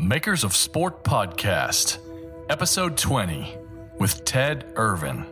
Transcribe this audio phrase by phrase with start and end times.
[0.00, 1.98] Makers of Sport Podcast,
[2.48, 3.54] Episode 20,
[3.98, 5.26] with Ted Irvin.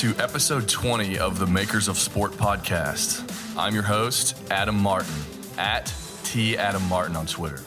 [0.00, 3.22] To episode 20 of the Makers of Sport podcast.
[3.54, 5.12] I'm your host, Adam Martin,
[5.58, 5.92] at
[6.24, 7.60] T Adam Martin on Twitter.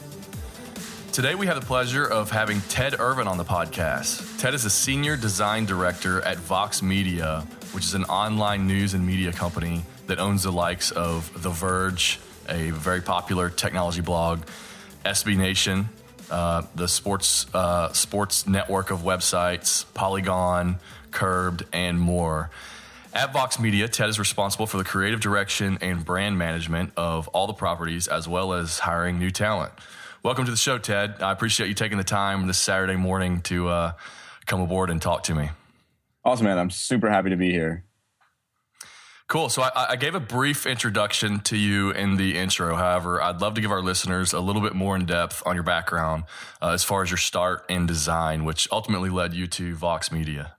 [1.12, 4.40] Today we have the pleasure of having Ted Irvin on the podcast.
[4.40, 9.06] Ted is a senior design director at Vox Media, which is an online news and
[9.06, 14.42] media company that owns the likes of The Verge, a very popular technology blog,
[15.06, 15.88] SB Nation,
[16.32, 20.80] uh, the sports uh, sports network of websites, Polygon,
[21.14, 22.50] Curbed, and more.
[23.14, 27.46] At Vox Media, Ted is responsible for the creative direction and brand management of all
[27.46, 29.72] the properties, as well as hiring new talent.
[30.24, 31.22] Welcome to the show, Ted.
[31.22, 33.92] I appreciate you taking the time this Saturday morning to uh,
[34.46, 35.50] come aboard and talk to me.
[36.26, 36.58] Awesome, man.
[36.58, 37.86] I'm super happy to be here.
[39.28, 39.50] Cool.
[39.50, 42.76] So I, I gave a brief introduction to you in the intro.
[42.76, 45.64] However, I'd love to give our listeners a little bit more in depth on your
[45.64, 46.24] background
[46.62, 50.56] uh, as far as your start in design, which ultimately led you to Vox Media.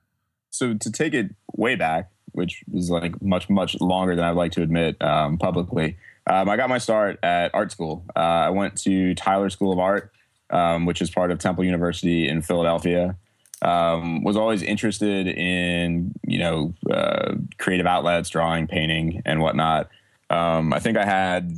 [0.55, 4.53] So to take it way back, which is like much much longer than I'd like
[4.53, 8.05] to admit um, publicly, um, I got my start at art school.
[8.15, 10.13] Uh, I went to Tyler School of Art,
[10.49, 13.17] um, which is part of Temple University in Philadelphia.
[13.61, 19.89] Um, was always interested in you know uh, creative outlets, drawing, painting, and whatnot.
[20.29, 21.51] Um, I think I had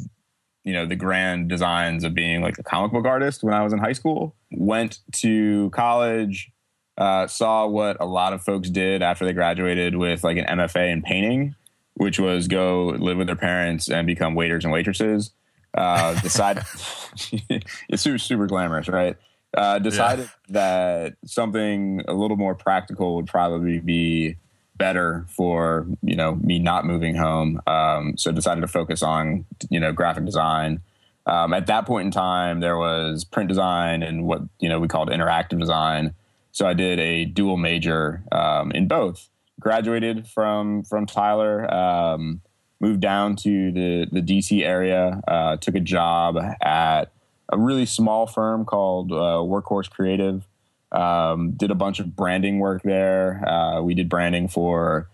[0.64, 3.74] you know the grand designs of being like a comic book artist when I was
[3.74, 4.36] in high school.
[4.52, 6.52] Went to college,
[6.98, 10.92] uh, saw what a lot of folks did after they graduated with like an MFA
[10.92, 11.56] in painting,
[11.94, 15.32] which was go live with their parents and become waiters and waitresses.
[15.74, 16.58] Uh, decide
[17.90, 19.16] it's super super glamorous, right?
[19.56, 20.30] Uh, decided yeah.
[20.50, 24.36] that something a little more practical would probably be
[24.76, 27.62] better for you know me not moving home.
[27.68, 30.82] Um, so decided to focus on you know graphic design.
[31.26, 34.88] Um, at that point in time, there was print design and what you know we
[34.88, 36.14] called interactive design.
[36.58, 39.30] So I did a dual major um, in both.
[39.60, 42.42] Graduated from from Tyler, um,
[42.80, 47.12] moved down to the the DC area, uh, took a job at
[47.50, 50.48] a really small firm called uh, Workhorse Creative.
[50.92, 53.48] Um, did a bunch of branding work there.
[53.48, 55.08] Uh, we did branding for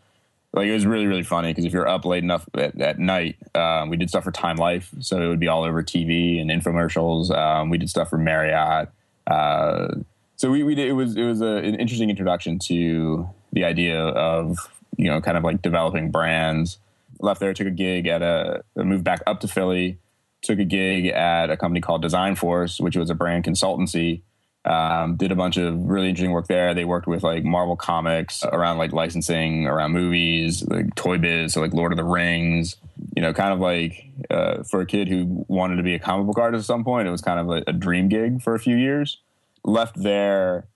[0.53, 3.35] like it was really really funny because if you're up late enough at, at night,
[3.53, 6.49] um, we did stuff for Time Life, so it would be all over TV and
[6.49, 7.35] infomercials.
[7.37, 8.87] Um, we did stuff for Marriott.
[9.27, 9.95] Uh,
[10.35, 13.99] so we, we did, it was it was a, an interesting introduction to the idea
[13.99, 14.57] of
[14.97, 16.79] you know kind of like developing brands.
[17.19, 19.97] Left there, took a gig at a moved back up to Philly,
[20.41, 24.21] took a gig at a company called Design Force, which was a brand consultancy.
[24.65, 26.73] Um, did a bunch of really interesting work there.
[26.73, 31.61] They worked with like Marvel Comics around like licensing around movies, like Toy Biz, so
[31.61, 32.77] like Lord of the Rings.
[33.15, 36.27] You know, kind of like uh, for a kid who wanted to be a comic
[36.27, 38.59] book artist at some point, it was kind of a, a dream gig for a
[38.59, 39.19] few years.
[39.63, 40.67] Left there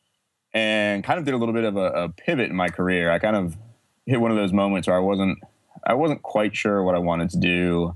[0.53, 3.12] and kind of did a little bit of a, a pivot in my career.
[3.12, 3.58] I kind of
[4.06, 5.40] hit one of those moments where I wasn't
[5.86, 7.96] I wasn't quite sure what I wanted to do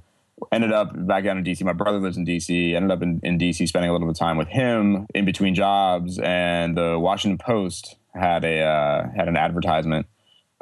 [0.52, 1.64] ended up back down in DC.
[1.64, 2.74] My brother lives in DC.
[2.74, 5.56] Ended up in, in DC, spending a little bit of time with him in between
[5.56, 6.20] jobs.
[6.20, 10.08] And the Washington Post had a uh, had an advertisement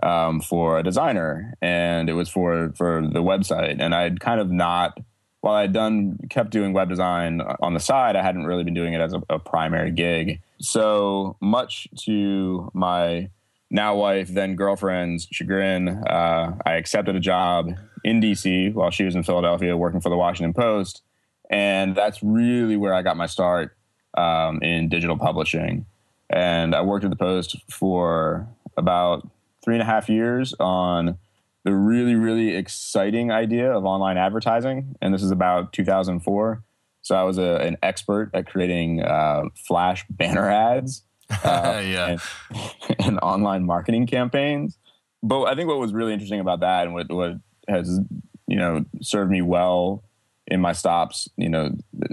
[0.03, 3.77] um, for a designer, and it was for for the website.
[3.79, 4.97] And I'd kind of not,
[5.41, 8.93] while I'd done kept doing web design on the side, I hadn't really been doing
[8.93, 10.41] it as a, a primary gig.
[10.59, 13.29] So much to my
[13.71, 17.71] now wife, then girlfriend's chagrin, uh, I accepted a job
[18.03, 21.03] in DC while she was in Philadelphia working for the Washington Post.
[21.49, 23.75] And that's really where I got my start
[24.15, 25.85] um, in digital publishing.
[26.29, 28.47] And I worked at the Post for
[28.77, 29.27] about
[29.63, 31.17] three and a half years on
[31.63, 34.95] the really, really exciting idea of online advertising.
[35.01, 36.63] And this is about 2004.
[37.01, 41.03] So I was a, an expert at creating uh, flash banner ads
[41.43, 42.07] uh, yeah.
[42.07, 42.21] and,
[42.99, 44.77] and, online marketing campaigns.
[45.21, 47.33] But I think what was really interesting about that and what, what
[47.67, 47.99] has
[48.47, 50.03] you know served me well
[50.47, 51.69] in my stops you know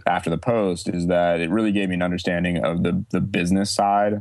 [0.07, 3.71] after the post is that it really gave me an understanding of the the business
[3.71, 4.21] side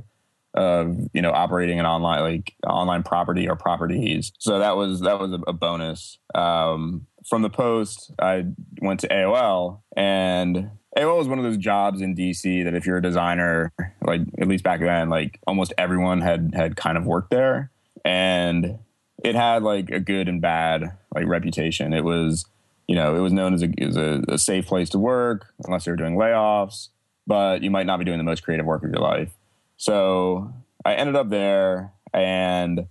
[0.56, 5.19] of you know operating an online like online property or properties so that was that
[5.19, 8.46] was a, a bonus um, from the Post, I
[8.81, 12.98] went to AOL, and AOL was one of those jobs in DC that if you're
[12.98, 17.31] a designer, like at least back then, like almost everyone had had kind of worked
[17.31, 17.72] there,
[18.04, 18.78] and
[19.24, 21.94] it had like a good and bad like reputation.
[21.94, 22.46] It was,
[22.88, 25.86] you know, it was known as a, as a, a safe place to work unless
[25.86, 26.90] they were doing layoffs,
[27.25, 29.34] but you might not be doing the most creative work of your life.
[29.77, 32.88] So I ended up there, and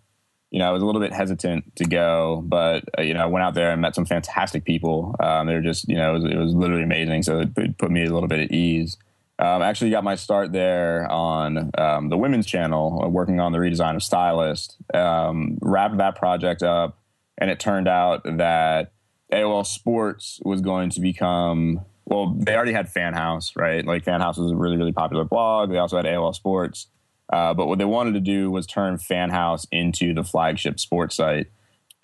[0.55, 3.27] you know, I was a little bit hesitant to go, but uh, you know, I
[3.27, 5.17] went out there and met some fantastic people.
[5.19, 7.25] Um, they were just, you know, it was, it was, literally amazing.
[7.25, 8.97] So it put me a little bit at ease.
[9.41, 13.51] Um, I actually got my start there on um, the women's channel, uh, working on
[13.51, 14.77] the redesign of StyleList.
[14.95, 17.01] Um, wrapped that project up,
[17.37, 18.93] and it turned out that
[19.33, 22.35] AOL Sports was going to become well.
[22.39, 23.85] They already had Fan House, right?
[23.85, 25.71] Like Fan House was a really, really popular blog.
[25.71, 26.89] They also had AOL Sports.
[27.33, 31.17] Uh, but what they wanted to do was turn Fan House into the flagship sports
[31.17, 31.49] site.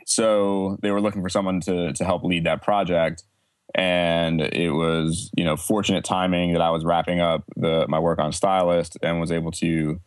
[0.07, 3.23] So they were looking for someone to to help lead that project,
[3.75, 8.19] and it was you know fortunate timing that I was wrapping up the my work
[8.19, 10.01] on StyleList and was able to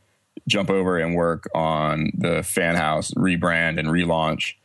[0.45, 4.55] jump over and work on the Fan House rebrand and relaunch.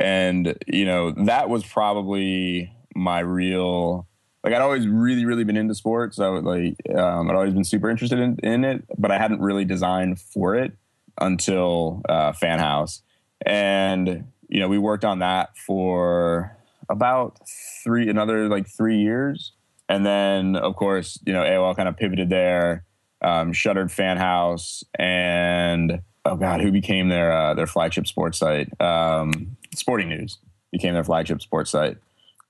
[0.00, 4.07] And you know that was probably my real
[4.44, 6.18] like I'd always really, really been into sports.
[6.18, 9.40] I would like um, I'd always been super interested in, in it, but I hadn't
[9.40, 10.72] really designed for it
[11.20, 13.02] until uh, Fan House,
[13.44, 16.56] and you know we worked on that for
[16.88, 17.38] about
[17.82, 19.52] three another like three years,
[19.88, 22.84] and then of course you know AOL kind of pivoted there,
[23.22, 28.68] um, shuttered Fan House, and oh god, who became their uh, their flagship sports site?
[28.80, 30.38] Um, Sporting News
[30.70, 31.96] became their flagship sports site.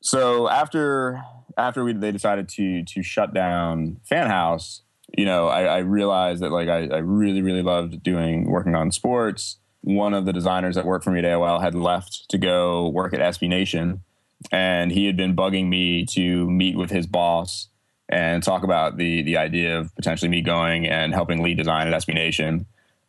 [0.00, 1.22] So after
[1.58, 4.82] after we they decided to to shut down Fan House,
[5.16, 8.92] you know, I, I realized that like I, I, really really loved doing working on
[8.92, 9.58] sports.
[9.82, 13.12] One of the designers that worked for me at AOL had left to go work
[13.12, 14.02] at SB Nation,
[14.50, 17.68] and he had been bugging me to meet with his boss
[18.08, 21.94] and talk about the the idea of potentially me going and helping lead design at
[21.94, 22.66] SB Nation.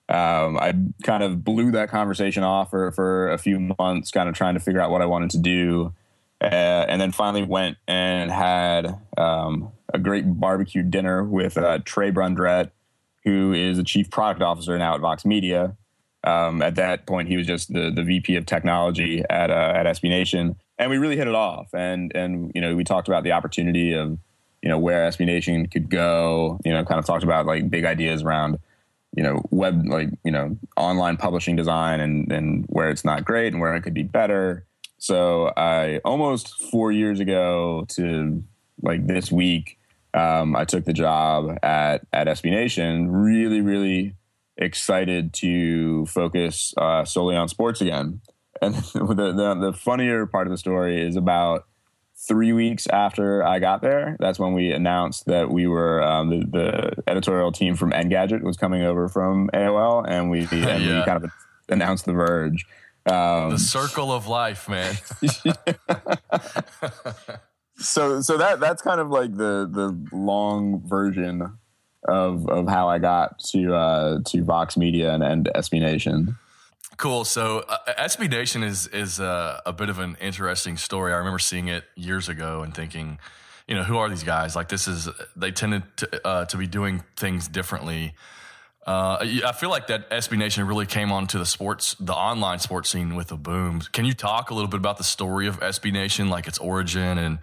[0.09, 0.73] Um, I
[1.03, 4.59] kind of blew that conversation off for, for a few months, kind of trying to
[4.59, 5.93] figure out what I wanted to do.
[6.41, 12.11] Uh, and then finally went and had um, a great barbecue dinner with uh, Trey
[12.11, 12.71] Brundrett,
[13.25, 15.75] who is the chief product officer now at Vox Media.
[16.23, 19.85] Um, at that point, he was just the, the VP of technology at uh, at
[19.85, 21.73] SB Nation, and we really hit it off.
[21.73, 24.17] And and you know, we talked about the opportunity of
[24.61, 26.59] you know where SB Nation could go.
[26.63, 28.59] You know, kind of talked about like big ideas around
[29.15, 33.51] you know web like you know online publishing design and and where it's not great
[33.53, 34.65] and where it could be better
[34.99, 38.43] so I almost four years ago to
[38.81, 39.77] like this week,
[40.13, 43.11] um, I took the job at at SB Nation.
[43.11, 44.15] Really, really
[44.57, 48.21] excited to focus uh, solely on sports again.
[48.61, 51.65] And the, the, the funnier part of the story is about
[52.27, 54.17] three weeks after I got there.
[54.19, 58.57] That's when we announced that we were um, the, the, editorial team from Engadget was
[58.57, 60.99] coming over from AOL, and we and yeah.
[60.99, 61.31] we kind of
[61.69, 62.65] announced the Verge.
[63.05, 64.95] Um, the circle of life, man.
[67.77, 71.57] so so that that's kind of like the the long version
[72.07, 76.37] of of how I got to uh, to Vox Media and, and SB Nation.
[76.97, 77.23] Cool.
[77.23, 81.13] So uh, SB Nation is is uh, a bit of an interesting story.
[81.13, 83.19] I remember seeing it years ago and thinking,
[83.67, 84.55] you know, who are these guys?
[84.55, 88.13] Like this is they tended to uh, to be doing things differently
[88.89, 92.89] uh, I feel like that SB Nation really came onto the sports, the online sports
[92.89, 93.81] scene with a boom.
[93.91, 97.19] Can you talk a little bit about the story of SB Nation, like its origin
[97.19, 97.37] and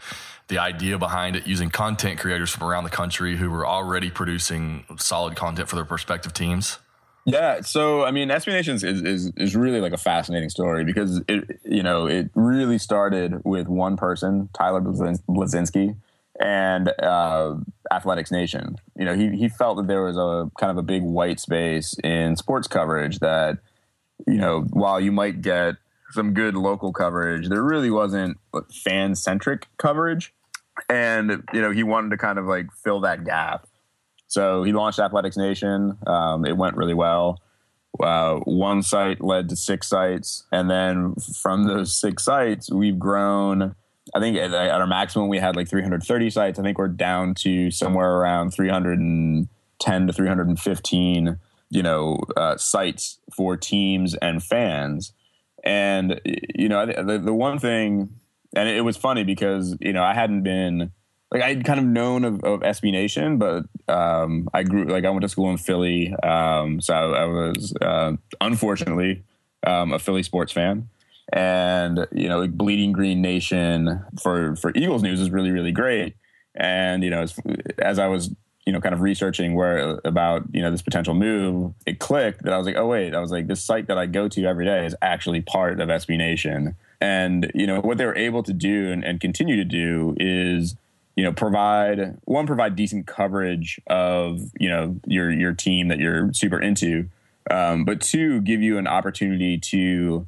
[0.49, 4.87] the idea behind it, using content creators from around the country who were already producing
[4.99, 6.81] solid content for their prospective teams?
[7.27, 11.23] Yeah, so I mean, SB Nation is, is is really like a fascinating story because
[11.29, 15.95] it you know it really started with one person, Tyler Bleszinski,
[16.41, 17.55] and uh,
[17.91, 18.77] Athletics Nation.
[18.97, 21.95] You know, he he felt that there was a kind of a big white space
[22.03, 23.59] in sports coverage that,
[24.27, 25.77] you know, while you might get
[26.13, 28.39] some good local coverage, there really wasn't
[28.85, 30.33] fan centric coverage,
[30.89, 33.67] and you know, he wanted to kind of like fill that gap.
[34.29, 35.97] So he launched Athletics Nation.
[36.07, 37.41] Um, it went really well.
[37.99, 43.75] Uh, one site led to six sites, and then from those six sites, we've grown
[44.17, 46.59] I think at, at, our maximum we had like 330 sites.
[46.59, 53.59] I think we're down to somewhere around 310 to 315, you know, uh, sites for
[53.59, 55.13] teams and fans.
[55.63, 58.09] And you know, the, the one thing,
[58.55, 60.93] and it was funny because you know I hadn't been
[61.31, 65.11] like I'd kind of known of, of SB Nation, but um, I grew like I
[65.11, 69.25] went to school in Philly, um, so I, I was uh, unfortunately
[69.67, 70.89] um, a Philly sports fan
[71.33, 76.15] and you know, like Bleeding Green Nation for for Eagles news is really really great.
[76.55, 77.39] And you know, as,
[77.79, 81.73] as I was you know kind of researching where about you know this potential move,
[81.87, 84.07] it clicked that I was like, oh wait, I was like, this site that I
[84.07, 86.77] go to every day is actually part of SB Nation.
[87.01, 90.77] And you know what they were able to do and, and continue to do is
[91.17, 96.33] you know provide one provide decent coverage of you know your your team that you're
[96.33, 97.09] super into
[97.51, 100.27] um, but two give you an opportunity to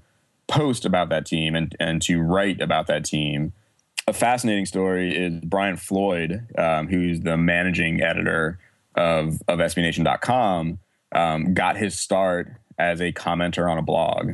[0.48, 3.52] post about that team and and to write about that team.
[4.06, 8.58] A fascinating story is brian floyd um, who's the managing editor
[8.94, 10.78] of of sbnation.com
[11.14, 14.32] um, got his start as a commenter on a blog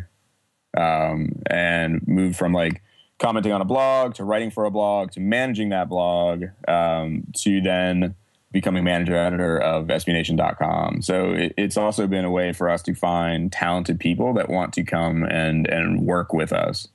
[0.77, 2.83] um, and moved from like
[3.19, 7.61] commenting on a blog to writing for a blog to managing that blog um, to
[7.61, 8.15] then
[8.55, 11.03] becoming manager editor of SBNation.com.
[11.03, 14.73] So it, it's also been a way for us to find talented people that want
[14.75, 16.89] to come and and work with us.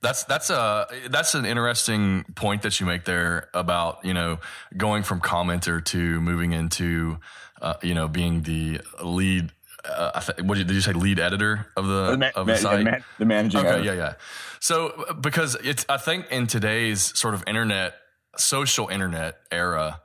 [0.00, 4.38] That's that's a that's an interesting point that you make there about you know
[4.76, 7.18] going from commenter to moving into
[7.60, 9.52] uh, you know being the lead
[9.84, 10.92] uh, what did you say?
[10.92, 13.60] Lead editor of the, the of the site, the, man, the managing.
[13.60, 13.84] Okay, editor.
[13.84, 14.14] yeah, yeah.
[14.60, 17.94] So because it's, I think in today's sort of internet,
[18.36, 20.00] social internet era,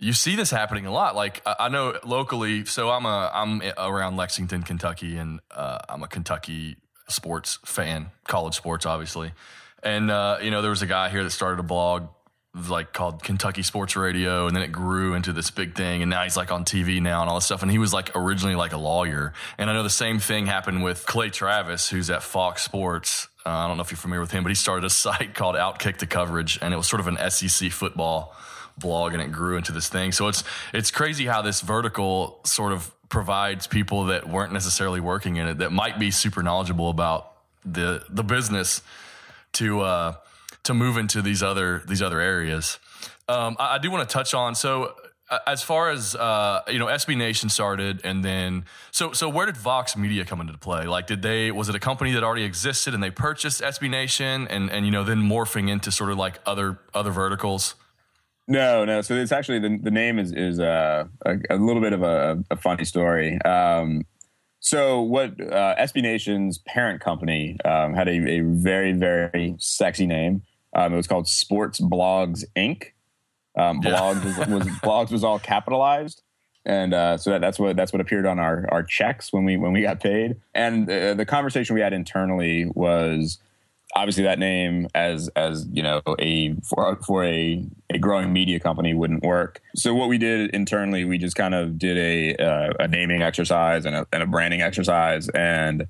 [0.00, 1.14] you see this happening a lot.
[1.14, 6.08] Like I know locally, so I'm a I'm around Lexington, Kentucky, and uh, I'm a
[6.08, 6.76] Kentucky
[7.08, 9.32] sports fan, college sports, obviously.
[9.82, 12.08] And uh, you know, there was a guy here that started a blog
[12.68, 16.24] like called Kentucky Sports Radio, and then it grew into this big thing, and now
[16.24, 17.62] he's like on TV now and all this stuff.
[17.62, 20.82] And he was like originally like a lawyer, and I know the same thing happened
[20.82, 23.28] with Clay Travis, who's at Fox Sports.
[23.44, 25.56] Uh, I don't know if you're familiar with him, but he started a site called
[25.56, 28.34] Outkick the Coverage, and it was sort of an SEC football
[28.80, 30.12] blog, and it grew into this thing.
[30.12, 35.36] So it's it's crazy how this vertical sort of provides people that weren't necessarily working
[35.36, 37.32] in it that might be super knowledgeable about
[37.64, 38.82] the the business
[39.52, 39.80] to.
[39.80, 40.14] Uh,
[40.62, 42.78] to move into these other these other areas.
[43.28, 44.94] Um, I, I, do want to touch on so
[45.30, 49.46] uh, as far as uh, you know, SB Nation started, and then so so where
[49.46, 50.86] did Vox Media come into play?
[50.86, 54.48] Like, did they was it a company that already existed and they purchased SB Nation,
[54.48, 57.76] and and you know then morphing into sort of like other other verticals?
[58.50, 59.00] No, no.
[59.00, 62.42] So it's actually the the name is is uh, a, a little bit of a,
[62.50, 63.40] a funny story.
[63.42, 64.04] Um,
[64.58, 70.42] so what uh, SB Nation's parent company um, had a, a, very very sexy name.
[70.74, 72.86] Um, it was called Sports Blogs Inc.
[73.56, 74.48] Um, blogs yeah.
[74.48, 76.22] was, was, blogs was all capitalized,
[76.66, 79.58] and uh, so that, that's what that's what appeared on our our checks when we
[79.58, 80.34] when we got paid.
[80.56, 83.38] And uh, the conversation we had internally was
[83.94, 88.94] obviously that name as as you know a for for a a growing media company
[88.94, 89.60] wouldn't work.
[89.74, 93.84] So what we did internally, we just kind of did a uh, a naming exercise
[93.84, 95.86] and a, and a branding exercise and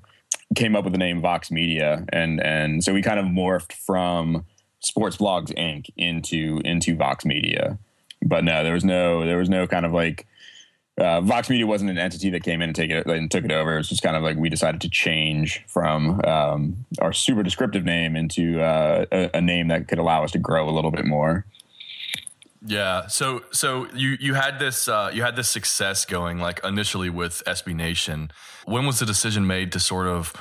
[0.55, 4.45] came up with the name Vox Media and and so we kind of morphed from
[4.79, 5.89] Sports Blogs Inc.
[5.97, 7.77] into into Vox Media.
[8.23, 10.27] But no, there was no there was no kind of like
[10.97, 13.51] uh, Vox Media wasn't an entity that came in and take it and took it
[13.51, 13.73] over.
[13.73, 17.85] It was just kind of like we decided to change from um, our super descriptive
[17.85, 21.05] name into uh, a, a, name that could allow us to grow a little bit
[21.05, 21.45] more.
[22.63, 23.07] Yeah.
[23.07, 27.41] So so you you had this uh, you had this success going like initially with
[27.47, 28.31] SB Nation.
[28.65, 30.33] When was the decision made to sort of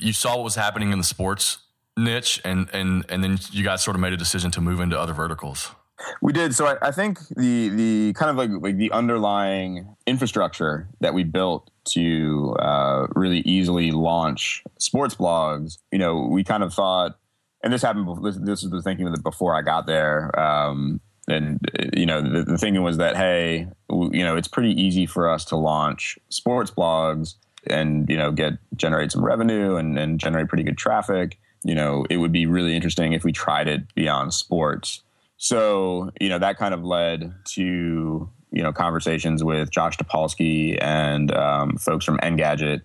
[0.00, 1.58] you saw what was happening in the sports
[1.96, 4.98] niche and and and then you guys sort of made a decision to move into
[4.98, 5.72] other verticals
[6.22, 10.88] we did so I, I, think the the kind of like like the underlying infrastructure
[11.00, 16.72] that we built to uh, really easily launch sports blogs you know we kind of
[16.72, 17.18] thought
[17.64, 21.58] and this happened this, this was the thinking before i got there um, and
[21.94, 25.44] you know the, the thinking was that hey you know it's pretty easy for us
[25.44, 27.34] to launch sports blogs
[27.66, 32.06] and you know get generate some revenue and, and generate pretty good traffic you know,
[32.08, 35.02] it would be really interesting if we tried it beyond sports.
[35.38, 41.32] So, you know, that kind of led to, you know, conversations with Josh Topolsky and
[41.32, 42.82] um, folks from Engadget.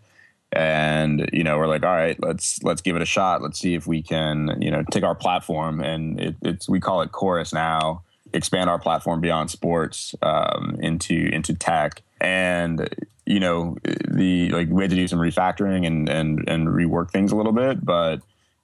[0.52, 3.42] And, you know, we're like, all right, let's, let's give it a shot.
[3.42, 7.02] Let's see if we can, you know, take our platform and it, it's, we call
[7.02, 12.04] it Chorus now, expand our platform beyond sports um, into, into tech.
[12.22, 12.88] And,
[13.26, 17.32] you know, the, like we had to do some refactoring and, and, and rework things
[17.32, 18.22] a little bit, but,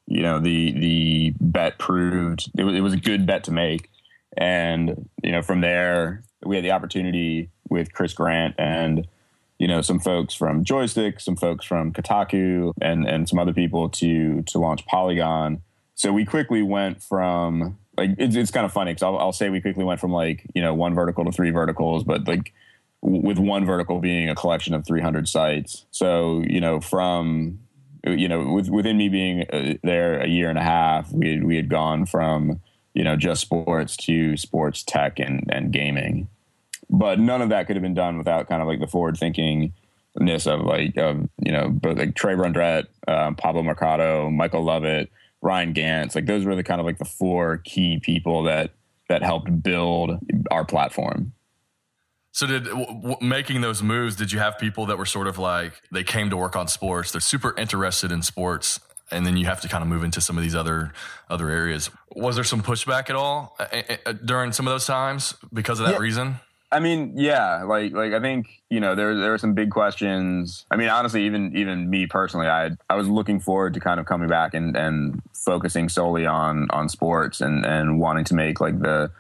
[0.10, 3.90] you know the the bet proved it was, it was a good bet to make.
[4.36, 9.08] And you know from there we had the opportunity with chris grant and
[9.60, 13.90] you know some folks from joystiq some folks from kotaku and and some other people
[13.90, 15.62] to to launch polygon.
[15.96, 19.50] So we quickly went from like it's, it's kind of funny because I'll, I'll say
[19.50, 22.54] we quickly went from like you know one vertical to three verticals but like
[23.02, 25.86] with one vertical being a collection of 300 sites.
[25.92, 27.60] So you know from
[28.06, 31.44] you know, with, within me being uh, there a year and a half, we had,
[31.44, 32.62] we had gone from
[32.94, 36.28] you know just sports to sports tech and and gaming,
[36.90, 39.74] but none of that could have been done without kind of like the forward thinking
[40.18, 45.12] ness of like of you know both like Trey Brundrett, um, Pablo Mercado, Michael Lovett,
[45.42, 46.16] Ryan Gantz.
[46.16, 48.72] Like those were the kind of like the four key people that
[49.08, 50.20] that helped build
[50.52, 51.34] our platform.
[52.40, 54.16] So did w- making those moves?
[54.16, 57.12] Did you have people that were sort of like they came to work on sports?
[57.12, 58.80] They're super interested in sports,
[59.12, 60.94] and then you have to kind of move into some of these other
[61.30, 61.90] other areas.
[62.16, 65.88] Was there some pushback at all uh, uh, during some of those times because of
[65.88, 66.00] that yeah.
[66.00, 66.40] reason?
[66.72, 70.66] I mean, yeah, like like I think you know there there were some big questions.
[70.72, 74.06] I mean, honestly, even even me personally, I I was looking forward to kind of
[74.06, 78.80] coming back and and focusing solely on on sports and and wanting to make like
[78.80, 79.12] the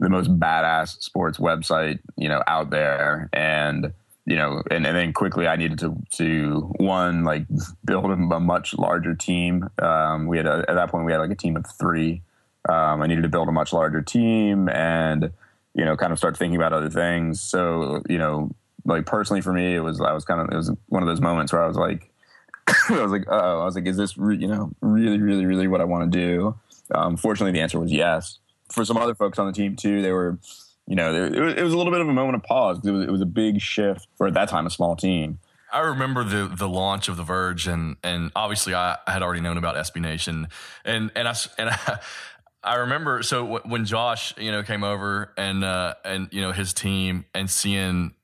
[0.00, 3.92] the most badass sports website you know out there and
[4.26, 7.44] you know and, and then quickly i needed to to one like
[7.84, 11.30] build a, much larger team um, we had a, at that point we had like
[11.30, 12.22] a team of three
[12.68, 15.30] um, i needed to build a much larger team and
[15.74, 17.40] you know, kind of start thinking about other things.
[17.40, 18.50] So, you know,
[18.84, 21.20] like personally for me, it was, I was kind of, it was one of those
[21.20, 22.10] moments where I was like,
[22.88, 25.68] I was like, oh, I was like, is this, re- you know, really, really, really
[25.68, 26.54] what I want to do?
[26.92, 28.38] Um, fortunately, the answer was yes.
[28.70, 30.38] For some other folks on the team too, they were,
[30.86, 32.88] you know, it was, it was a little bit of a moment of pause because
[32.88, 35.38] it was, it was a big shift for at that time a small team.
[35.72, 39.56] I remember the the launch of the Verge, and and obviously I, had already known
[39.56, 40.48] about SB Nation,
[40.84, 42.00] and and I and I,
[42.62, 46.52] I remember so w- when Josh, you know, came over and uh, and you know
[46.52, 48.14] his team and seeing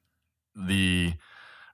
[0.57, 1.15] the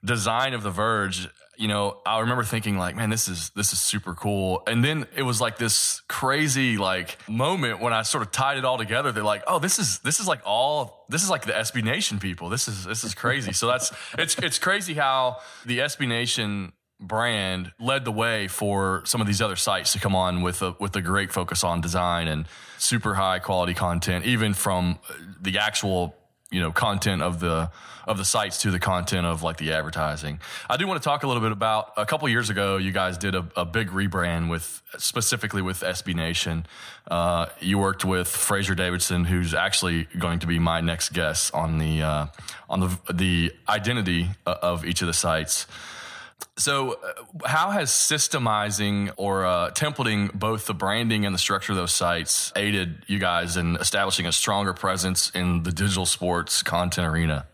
[0.04, 3.80] design of the Verge, you know, I remember thinking like, man, this is this is
[3.80, 4.62] super cool.
[4.66, 8.64] And then it was like this crazy like moment when I sort of tied it
[8.64, 9.12] all together.
[9.12, 12.18] They're like, oh, this is this is like all this is like the SB Nation
[12.18, 12.48] people.
[12.48, 13.52] This is this is crazy.
[13.52, 19.20] so that's it's it's crazy how the SB Nation brand led the way for some
[19.20, 22.28] of these other sites to come on with a with a great focus on design
[22.28, 22.46] and
[22.78, 24.98] super high quality content, even from
[25.40, 26.14] the actual
[26.52, 27.70] you know content of the
[28.06, 30.40] of the sites to the content of like the advertising.
[30.68, 32.76] I do want to talk a little bit about a couple years ago.
[32.76, 36.66] You guys did a, a big rebrand with specifically with SB Nation.
[37.10, 41.78] Uh, you worked with Fraser Davidson, who's actually going to be my next guest on
[41.78, 42.26] the uh,
[42.68, 45.66] on the the identity of each of the sites.
[46.58, 51.76] So, uh, how has systemizing or uh, templating both the branding and the structure of
[51.76, 57.06] those sites aided you guys in establishing a stronger presence in the digital sports content
[57.06, 57.46] arena?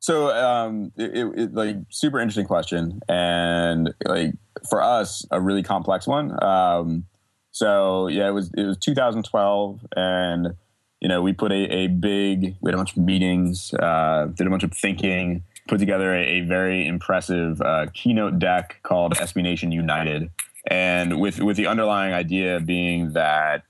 [0.00, 4.34] So, um, it, it, like super interesting question, and like
[4.70, 6.42] for us, a really complex one.
[6.42, 7.04] Um,
[7.50, 10.54] so, yeah, it was it was 2012, and
[11.00, 14.46] you know we put a, a big we had a bunch of meetings, uh, did
[14.46, 19.42] a bunch of thinking put together a, a very impressive uh, keynote deck called SB
[19.42, 20.30] Nation United,
[20.66, 23.62] and with with the underlying idea being that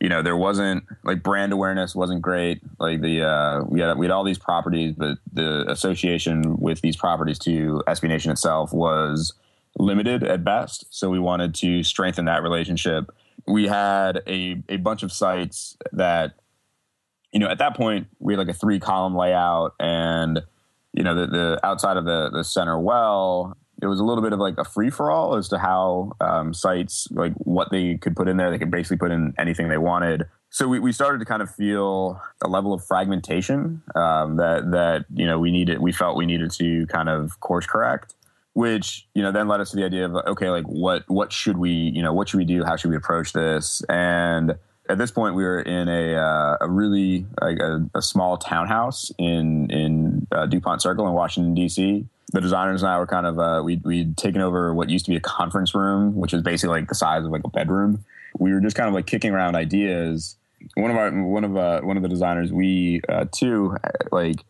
[0.00, 2.60] you know there wasn't like brand awareness wasn't great.
[2.78, 6.96] Like the uh, we had we had all these properties, but the association with these
[6.96, 9.32] properties to SB Nation itself was
[9.78, 10.86] limited at best.
[10.90, 13.10] So we wanted to strengthen that relationship.
[13.46, 16.34] We had a a bunch of sites that
[17.32, 20.42] you know at that point we had like a three column layout and
[20.94, 24.32] you know, the, the outside of the, the center well, it was a little bit
[24.32, 28.16] of like a free for all as to how um, sites, like what they could
[28.16, 28.50] put in there.
[28.50, 30.26] They could basically put in anything they wanted.
[30.50, 35.06] So we, we started to kind of feel a level of fragmentation um, that, that,
[35.12, 38.14] you know, we needed, we felt we needed to kind of course correct
[38.54, 41.58] which you know then led us to the idea of okay like what what should
[41.58, 44.54] we you know what should we do how should we approach this and
[44.88, 49.10] at this point, we were in a uh, a really like a, a, small townhouse
[49.18, 52.06] in in uh, Dupont Circle in Washington D.C.
[52.32, 55.10] The designers and I were kind of uh, we we'd taken over what used to
[55.10, 58.04] be a conference room, which is basically like the size of like a bedroom.
[58.38, 60.36] We were just kind of like kicking around ideas.
[60.74, 63.76] One of our one of uh, one of the designers, we uh, too
[64.12, 64.44] like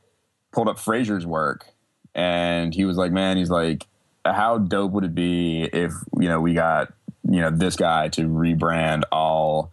[0.52, 1.66] pulled up Fraser's work,
[2.14, 3.86] and he was like, "Man, he's like,
[4.24, 6.92] how dope would it be if you know we got
[7.22, 9.70] you know this guy to rebrand all."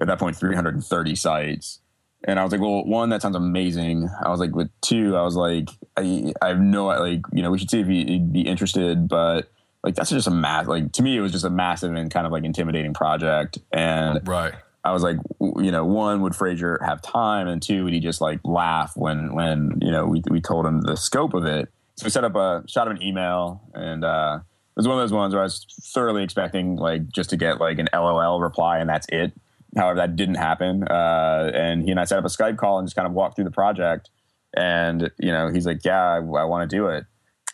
[0.00, 1.80] At that point 330 sites
[2.24, 4.08] and I was like, well, one, that sounds amazing.
[4.24, 7.50] I was like, with two, I was like, I, I have no, like, you know,
[7.50, 9.48] we should see if he'd be interested, but
[9.84, 12.26] like, that's just a mass, like, to me, it was just a massive and kind
[12.26, 13.58] of like intimidating project.
[13.72, 14.52] And right.
[14.84, 17.46] I was like, you know, one, would Fraser have time?
[17.46, 20.80] And two, would he just like laugh when, when, you know, we, we told him
[20.80, 21.68] the scope of it.
[21.96, 25.02] So we set up a, shot him an email and, uh, it was one of
[25.02, 28.78] those ones where I was thoroughly expecting like just to get like an LOL reply
[28.78, 29.32] and that's it.
[29.78, 30.84] However, that didn't happen.
[30.84, 33.36] Uh, and he and I set up a Skype call and just kind of walked
[33.36, 34.10] through the project.
[34.56, 37.04] And, you know, he's like, yeah, I, I want to do it.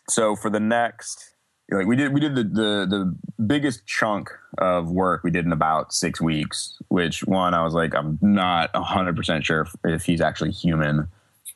[0.09, 1.35] So for the next,
[1.71, 5.53] like we did we did the, the the biggest chunk of work we did in
[5.53, 10.21] about six weeks which one i was like i'm not 100% sure if, if he's
[10.21, 11.09] actually human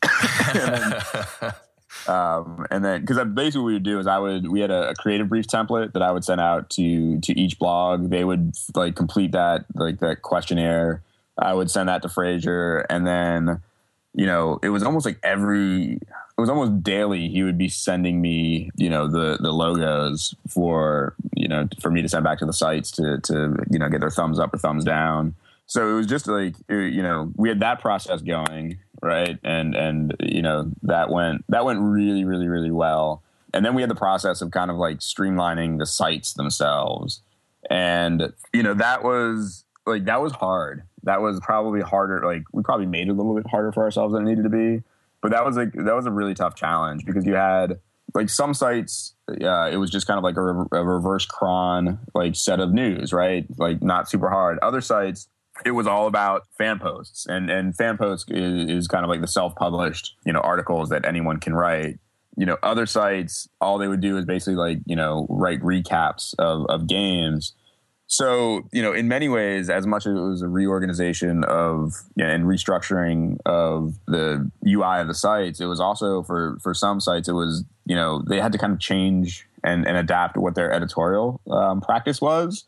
[2.08, 4.90] um, and then because basically what we would do is i would we had a,
[4.90, 8.54] a, creative brief template that i would send out to to each blog they would
[8.74, 11.02] like complete that like that questionnaire
[11.38, 13.60] i would send that to fraser and then
[14.18, 17.28] you know, it was almost like every, it was almost daily.
[17.28, 22.02] He would be sending me, you know, the the logos for, you know, for me
[22.02, 24.58] to send back to the sites to to you know get their thumbs up or
[24.58, 25.36] thumbs down.
[25.66, 30.16] So it was just like, you know, we had that process going, right, and and
[30.20, 33.22] you know that went that went really really really well.
[33.54, 37.22] And then we had the process of kind of like streamlining the sites themselves,
[37.70, 42.22] and you know that was like that was hard that was probably harder.
[42.24, 44.50] Like we probably made it a little bit harder for ourselves than it needed to
[44.50, 44.82] be.
[45.20, 47.80] But that was like that was a really tough challenge because you had
[48.14, 52.36] like some sites, uh, it was just kind of like a, a reverse chron like
[52.36, 53.46] set of news, right?
[53.58, 54.58] Like not super hard.
[54.60, 55.28] Other sites,
[55.64, 59.20] it was all about fan posts, and and fan posts is, is kind of like
[59.20, 61.98] the self published you know articles that anyone can write.
[62.36, 66.34] You know, other sites, all they would do is basically like you know write recaps
[66.38, 67.54] of of games.
[68.10, 72.24] So, you know, in many ways, as much as it was a reorganization of you
[72.24, 77.00] know, and restructuring of the UI of the sites, it was also for for some
[77.00, 80.54] sites, it was you know they had to kind of change and, and adapt what
[80.54, 82.64] their editorial um, practice was,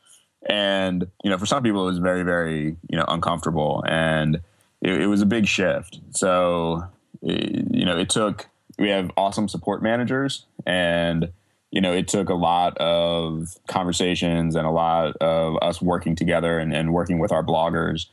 [0.48, 4.40] and you know for some people it was very very you know uncomfortable, and
[4.80, 6.00] it, it was a big shift.
[6.12, 6.84] So,
[7.22, 8.48] it, you know, it took
[8.78, 11.30] we have awesome support managers and
[11.70, 16.58] you know, it took a lot of conversations and a lot of us working together
[16.58, 18.06] and, and working with our bloggers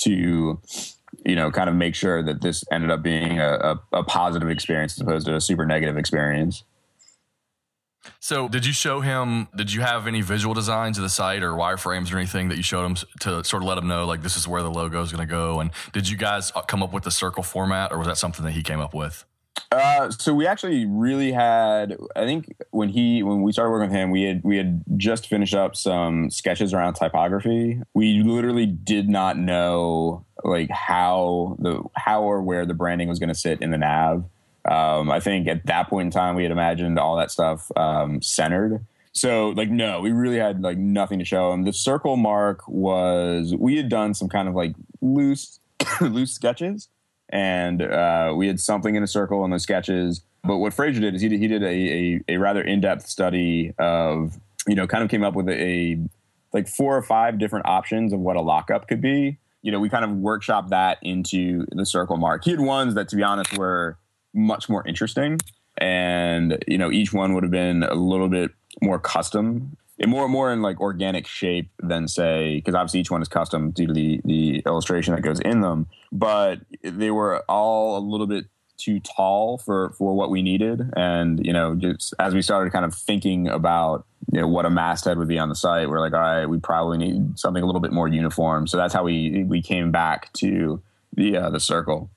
[0.00, 0.58] to,
[1.24, 4.50] you know, kind of make sure that this ended up being a, a, a positive
[4.50, 6.64] experience as opposed to a super negative experience.
[8.20, 9.48] So, did you show him?
[9.56, 12.62] Did you have any visual designs of the site or wireframes or anything that you
[12.62, 15.12] showed him to sort of let him know, like this is where the logo is
[15.12, 15.60] going to go?
[15.60, 18.52] And did you guys come up with the circle format, or was that something that
[18.52, 19.24] he came up with?
[19.70, 21.96] Uh, so we actually really had.
[22.14, 25.26] I think when he when we started working with him, we had we had just
[25.28, 27.80] finished up some sketches around typography.
[27.92, 33.28] We literally did not know like how the how or where the branding was going
[33.28, 34.24] to sit in the nav.
[34.70, 38.22] Um, I think at that point in time, we had imagined all that stuff um,
[38.22, 38.84] centered.
[39.12, 41.64] So like no, we really had like nothing to show him.
[41.64, 45.60] The circle mark was we had done some kind of like loose
[46.00, 46.88] loose sketches
[47.28, 50.22] and uh, we had something in a circle in those sketches.
[50.42, 53.06] But what Fraser did is he did, he did a, a, a rather in depth
[53.06, 55.98] study of you know kind of came up with a, a,
[56.52, 59.38] like four or five different options of what a lockup could be.
[59.62, 62.44] You know, we kind of workshopped that into the circle mark.
[62.44, 63.96] He had ones that, to be honest, were
[64.34, 65.38] much more interesting,
[65.78, 68.50] and you know, each one would have been a little bit
[68.82, 73.28] more custom more more in like organic shape than say because obviously each one is
[73.28, 75.86] custom due to the the illustration that goes in them.
[76.12, 80.82] But they were all a little bit too tall for for what we needed.
[80.96, 84.70] And you know just as we started kind of thinking about you know what a
[84.70, 87.66] masthead would be on the site we're like all right we probably need something a
[87.66, 88.66] little bit more uniform.
[88.66, 92.10] So that's how we we came back to the uh, the circle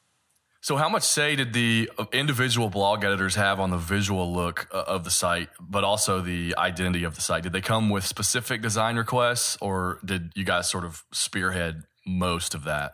[0.61, 4.83] so, how much say did the individual blog editors have on the visual look uh,
[4.87, 7.43] of the site, but also the identity of the site?
[7.43, 12.55] Did they come with specific design requests, or did you guys sort of spearhead most
[12.55, 12.93] of that?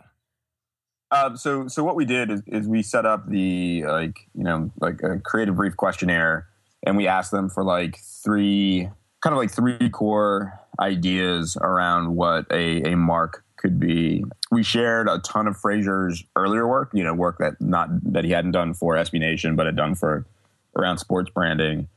[1.10, 4.70] Uh, so, so what we did is, is we set up the like you know
[4.80, 6.46] like a creative brief questionnaire,
[6.84, 8.90] and we asked them for like three
[9.22, 14.22] kind of like three core ideas around what a, a mark could be.
[14.50, 18.30] We shared a ton of Fraser's earlier work, you know, work that not that he
[18.30, 20.26] hadn't done for SB Nation, but had done for
[20.76, 21.88] around sports branding.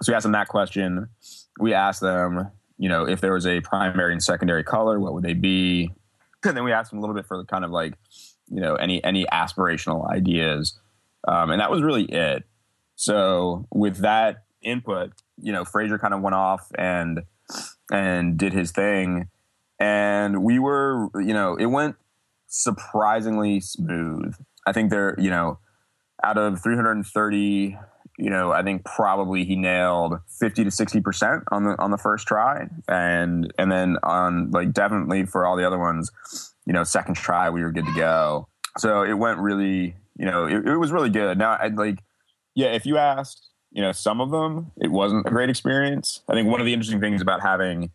[0.00, 1.10] So we asked them that question.
[1.58, 5.22] We asked them, you know, if there was a primary and secondary color, what would
[5.22, 5.90] they be?
[6.42, 7.92] And then we asked them a little bit for the kind of like,
[8.48, 10.80] you know, any any aspirational ideas,
[11.28, 12.44] um, and that was really it.
[12.96, 17.24] So with that input, you know, Fraser kind of went off and
[17.92, 19.28] and did his thing
[19.80, 21.96] and we were, you know, it went
[22.46, 24.36] surprisingly smooth.
[24.66, 25.58] I think there, you know,
[26.22, 27.78] out of 330,
[28.18, 31.96] you know, I think probably he nailed 50 to 60 percent on the on the
[31.96, 36.10] first try, and and then on like definitely for all the other ones,
[36.66, 38.46] you know, second try we were good to go.
[38.76, 41.38] So it went really, you know, it, it was really good.
[41.38, 42.02] Now, I like,
[42.54, 46.20] yeah, if you asked, you know, some of them, it wasn't a great experience.
[46.28, 47.90] I think one of the interesting things about having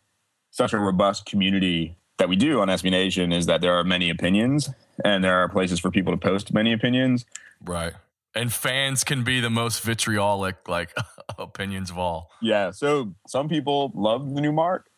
[0.56, 4.10] such a robust community that we do on SB Nation is that there are many
[4.10, 4.70] opinions
[5.04, 7.26] and there are places for people to post many opinions.
[7.62, 7.92] Right.
[8.36, 10.96] and fans can be the most vitriolic like
[11.38, 12.30] opinions of all.
[12.42, 12.72] Yeah.
[12.72, 14.90] So some people love the new mark.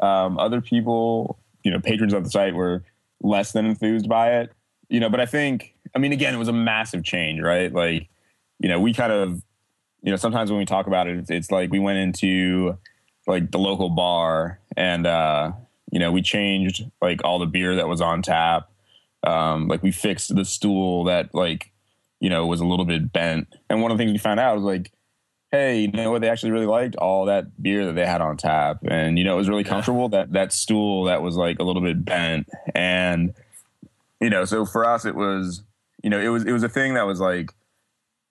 [0.00, 2.84] Um, other people, you know, patrons of the site were
[3.22, 4.52] less than enthused by it.
[4.90, 7.72] You know, but I think, I mean, again, it was a massive change, right?
[7.72, 8.08] Like,
[8.58, 9.42] you know, we kind of,
[10.02, 12.76] you know, sometimes when we talk about it, it's, it's like we went into
[13.26, 15.52] like the local bar and, uh,
[15.90, 18.70] you know, we changed like all the beer that was on tap.
[19.22, 21.72] Um, like we fixed the stool that like
[22.20, 23.54] you know, was a little bit bent.
[23.68, 24.92] And one of the things we found out was like,
[25.52, 26.22] hey, you know what?
[26.22, 29.34] They actually really liked all that beer that they had on tap, and you know,
[29.34, 30.08] it was really comfortable.
[30.08, 33.34] That that stool that was like a little bit bent, and
[34.20, 35.62] you know, so for us, it was,
[36.02, 37.52] you know, it was it was a thing that was like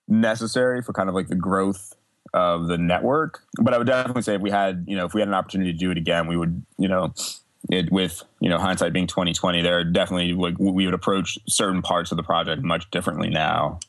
[0.08, 1.96] necessary for kind of like the growth
[2.36, 3.42] of the network.
[3.62, 5.72] But I would definitely say if we had, you know, if we had an opportunity
[5.72, 7.14] to do it again, we would, you know,
[7.72, 12.12] it, with you know hindsight being 2020 there definitely like we would approach certain parts
[12.12, 13.80] of the project much differently now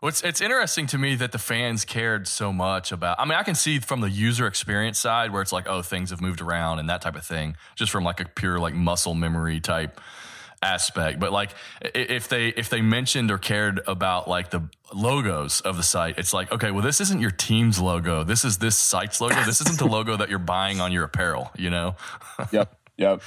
[0.00, 3.20] well, it's, it's interesting to me that the fans cared so much about.
[3.20, 6.10] I mean, I can see from the user experience side where it's like, oh, things
[6.10, 9.14] have moved around and that type of thing, just from like a pure like muscle
[9.14, 10.00] memory type
[10.60, 11.20] aspect.
[11.20, 11.50] But like,
[11.94, 16.32] if they if they mentioned or cared about like the logos of the site, it's
[16.32, 18.24] like, okay, well, this isn't your team's logo.
[18.24, 19.42] This is this site's logo.
[19.44, 21.50] This isn't the logo that you're buying on your apparel.
[21.56, 21.96] You know?
[22.52, 22.76] yep.
[22.96, 23.22] Yep.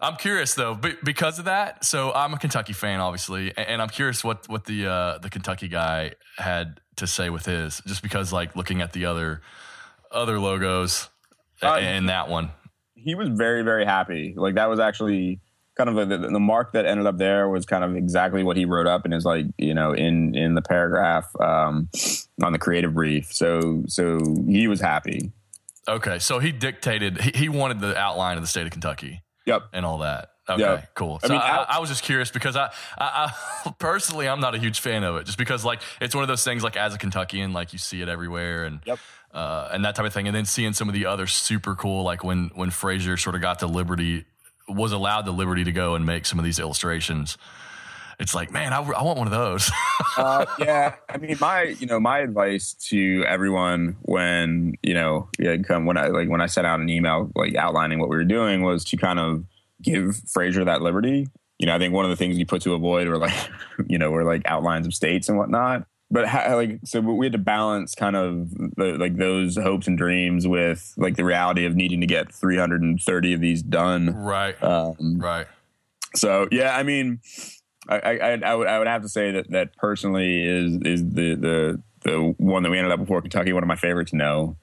[0.00, 1.84] I'm curious though, because of that.
[1.84, 5.68] So I'm a Kentucky fan, obviously, and I'm curious what what the uh, the Kentucky
[5.68, 9.40] guy had to say with his, just because like looking at the other
[10.10, 11.08] other logos
[11.62, 12.50] uh, and that one,
[12.94, 14.34] he was very very happy.
[14.36, 15.40] Like that was actually
[15.76, 18.64] kind of the, the mark that ended up there was kind of exactly what he
[18.64, 21.88] wrote up and his like you know in in the paragraph um,
[22.42, 23.32] on the creative brief.
[23.32, 25.32] So so he was happy.
[25.88, 27.20] Okay, so he dictated.
[27.20, 29.22] He, he wanted the outline of the state of Kentucky.
[29.44, 29.68] Yep.
[29.72, 30.30] And all that.
[30.48, 30.94] Okay, yep.
[30.94, 31.20] cool.
[31.20, 33.32] So I, mean, I, I, was just curious because I, I,
[33.64, 36.28] I, personally I'm not a huge fan of it, just because like it's one of
[36.28, 38.98] those things like as a Kentuckian, like you see it everywhere and yep.
[39.32, 42.04] uh, and that type of thing, and then seeing some of the other super cool
[42.04, 44.24] like when when Fraser sort of got to liberty
[44.68, 47.38] was allowed the liberty to go and make some of these illustrations.
[48.18, 49.70] It's like, man, I, I want one of those.
[50.16, 55.28] uh, yeah, I mean, my you know my advice to everyone when you know
[55.64, 58.24] come when I like when I sent out an email like outlining what we were
[58.24, 59.44] doing was to kind of
[59.82, 61.28] give Fraser that liberty.
[61.58, 63.34] You know, I think one of the things you put to avoid were like,
[63.86, 65.86] you know, were like outlines of states and whatnot.
[66.10, 70.46] But like, so we had to balance kind of the, like those hopes and dreams
[70.46, 74.14] with like the reality of needing to get 330 of these done.
[74.14, 74.60] Right.
[74.62, 75.46] Um, right.
[76.14, 77.20] So yeah, I mean,
[77.88, 81.34] I, I, I would I would have to say that that personally is is the
[81.34, 84.12] the the one that we ended up before Kentucky one of my favorites.
[84.12, 84.56] No,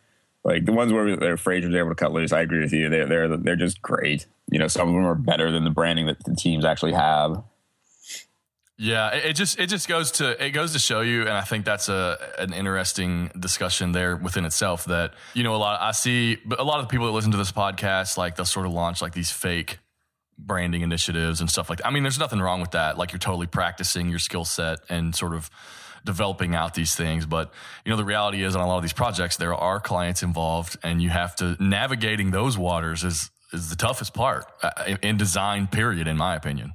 [0.44, 2.90] like the ones where Fraser's able to cut loose, I agree with you.
[2.90, 4.26] They're they're they're just great.
[4.52, 7.44] You know, some of them are better than the branding that the teams actually have.
[8.84, 11.64] Yeah, it just it just goes to it goes to show you, and I think
[11.64, 14.84] that's a an interesting discussion there within itself.
[14.86, 17.32] That you know, a lot I see, but a lot of the people that listen
[17.32, 19.80] to this podcast, like they'll sort of launch like these fake
[20.38, 21.88] branding initiatives and stuff like that.
[21.88, 22.98] I mean, there's nothing wrong with that.
[22.98, 25.50] Like you're totally practicing your skill set and sort of
[26.04, 27.26] developing out these things.
[27.26, 27.54] But
[27.86, 30.76] you know, the reality is on a lot of these projects, there are clients involved,
[30.84, 35.68] and you have to navigating those waters is is the toughest part uh, in design.
[35.68, 36.74] Period, in my opinion.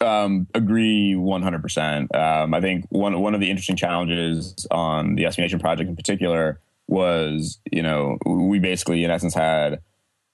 [0.00, 2.14] Um, agree 100%.
[2.14, 5.96] Um, I think one, one of the interesting challenges on the SB Nation project in
[5.96, 9.80] particular was, you know, we basically in essence had,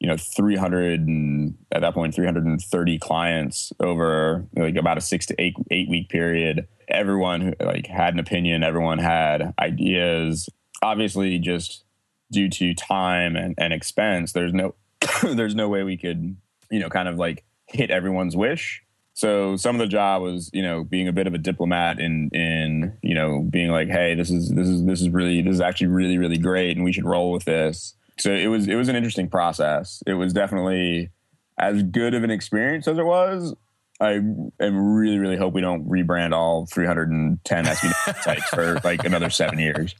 [0.01, 5.40] you know, 300 and at that point, 330 clients over like about a six to
[5.40, 10.48] eight, eight week period everyone like had an opinion, everyone had ideas.
[10.83, 11.85] Obviously, just
[12.31, 14.75] due to time and, and expense, there's no
[15.22, 16.37] there's no way we could
[16.70, 18.83] you know kind of like hit everyone's wish.
[19.14, 22.31] So some of the job was you know being a bit of a diplomat in
[22.31, 25.61] in you know being like, hey, this is this is this is really this is
[25.61, 27.94] actually really really great, and we should roll with this.
[28.18, 30.03] So it was it was an interesting process.
[30.07, 31.11] It was definitely
[31.59, 33.55] as good of an experience as it was
[34.03, 34.51] I am
[34.95, 39.95] really, really hope we don't rebrand all 310 SB sites for like another seven years.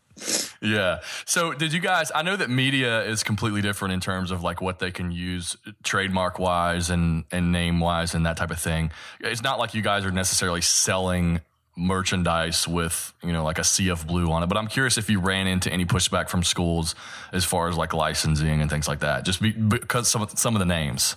[0.61, 1.01] Yeah.
[1.25, 2.11] So, did you guys?
[2.13, 5.57] I know that media is completely different in terms of like what they can use
[5.85, 8.91] trademark wise and and name wise and that type of thing.
[9.21, 11.41] It's not like you guys are necessarily selling
[11.77, 15.09] merchandise with you know like a sea of blue on it but i'm curious if
[15.09, 16.95] you ran into any pushback from schools
[17.33, 20.59] as far as like licensing and things like that just be, because some some of
[20.59, 21.17] the names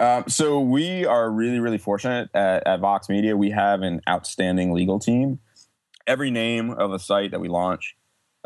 [0.00, 3.36] um, so we are really, really fortunate at, at, Vox Media.
[3.36, 5.38] We have an outstanding legal team.
[6.06, 7.96] Every name of a site that we launch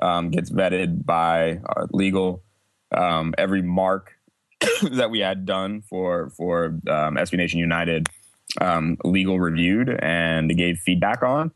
[0.02, 1.60] um, gets vetted by
[1.92, 2.42] legal.
[2.94, 4.12] Um, every mark
[4.82, 8.08] that we had done for for um, SB Nation United,
[8.60, 11.52] um, legal reviewed and gave feedback on.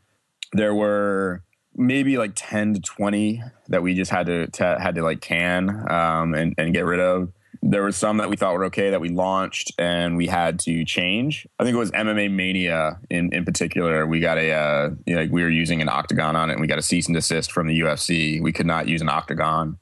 [0.53, 1.43] there were
[1.75, 5.69] maybe like 10 to 20 that we just had to, to had to like can
[5.91, 7.31] um, and, and get rid of
[7.61, 10.85] there were some that we thought were okay that we launched and we had to
[10.85, 11.45] change.
[11.59, 14.05] I think it was MMA Mania in, in particular.
[14.07, 16.67] We got a uh, you know, we were using an octagon on it, and we
[16.67, 18.41] got a cease and desist from the UFC.
[18.41, 19.77] We could not use an octagon,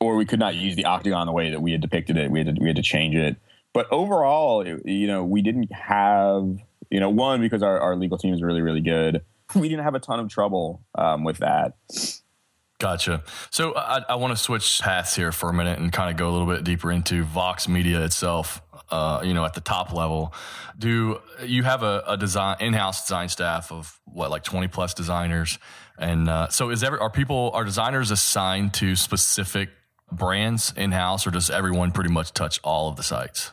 [0.00, 2.30] or we could not use the octagon the way that we had depicted it.
[2.30, 3.36] We had to, we had to change it.
[3.74, 6.44] But overall, it, you know, we didn't have
[6.90, 9.22] you know one because our, our legal team is really really good.
[9.54, 11.74] We didn't have a ton of trouble um, with that.
[12.78, 13.22] Gotcha.
[13.50, 16.28] So I, I want to switch paths here for a minute and kind of go
[16.28, 18.60] a little bit deeper into Vox Media itself.
[18.90, 20.32] Uh, you know, at the top level,
[20.78, 25.58] do you have a, a design in-house design staff of what, like twenty plus designers?
[25.98, 29.70] And uh, so, is every are people are designers assigned to specific
[30.12, 33.50] brands in-house, or does everyone pretty much touch all of the sites?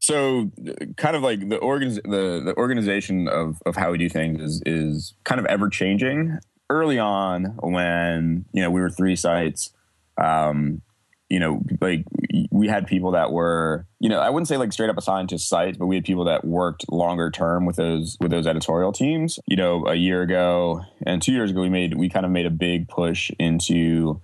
[0.00, 0.50] So,
[0.98, 4.62] kind of like the organ the the organization of of how we do things is
[4.66, 6.38] is kind of ever changing
[6.70, 9.70] early on when you know we were three sites
[10.18, 10.82] um,
[11.28, 12.04] you know like
[12.50, 15.38] we had people that were you know i wouldn't say like straight up assigned to
[15.38, 19.38] sites but we had people that worked longer term with those with those editorial teams.
[19.46, 22.46] You know a year ago and two years ago we made we kind of made
[22.46, 24.20] a big push into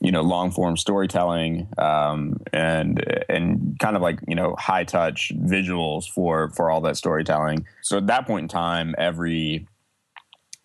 [0.00, 5.32] you know long form storytelling um, and and kind of like you know high touch
[5.36, 7.66] visuals for for all that storytelling.
[7.82, 9.66] So at that point in time every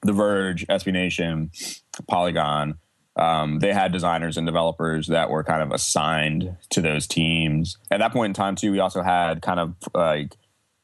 [0.06, 1.52] the Verge, SB Nation,
[2.08, 2.78] Polygon,
[3.18, 7.78] um, they had designers and developers that were kind of assigned to those teams.
[7.90, 10.36] At that point in time, too, we also had kind of like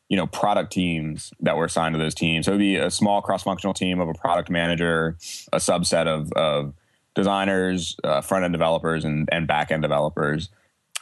[0.07, 2.45] you know product teams that were assigned to those teams.
[2.45, 5.17] So it'd be a small cross-functional team of a product manager,
[5.51, 6.73] a subset of, of
[7.15, 10.49] designers, uh, front-end developers, and, and back-end developers.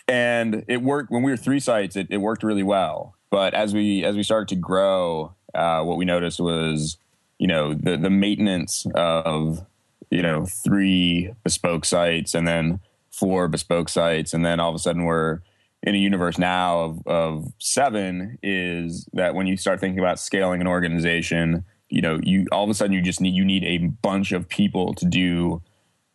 [0.07, 1.95] And it worked when we were three sites.
[1.95, 3.15] It, it worked really well.
[3.29, 6.97] But as we as we started to grow, uh, what we noticed was
[7.39, 9.65] you know the the maintenance of
[10.11, 12.79] you know three bespoke sites and then
[13.11, 14.33] four bespoke sites.
[14.33, 15.39] And then all of a sudden we're
[15.81, 20.61] in a universe now of, of seven is that when you start thinking about scaling
[20.61, 23.77] an organization you know you all of a sudden you just need you need a
[23.77, 25.61] bunch of people to do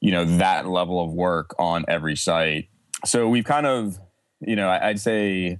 [0.00, 2.68] you know that level of work on every site.
[3.04, 3.98] So we've kind of
[4.40, 5.58] you know i'd say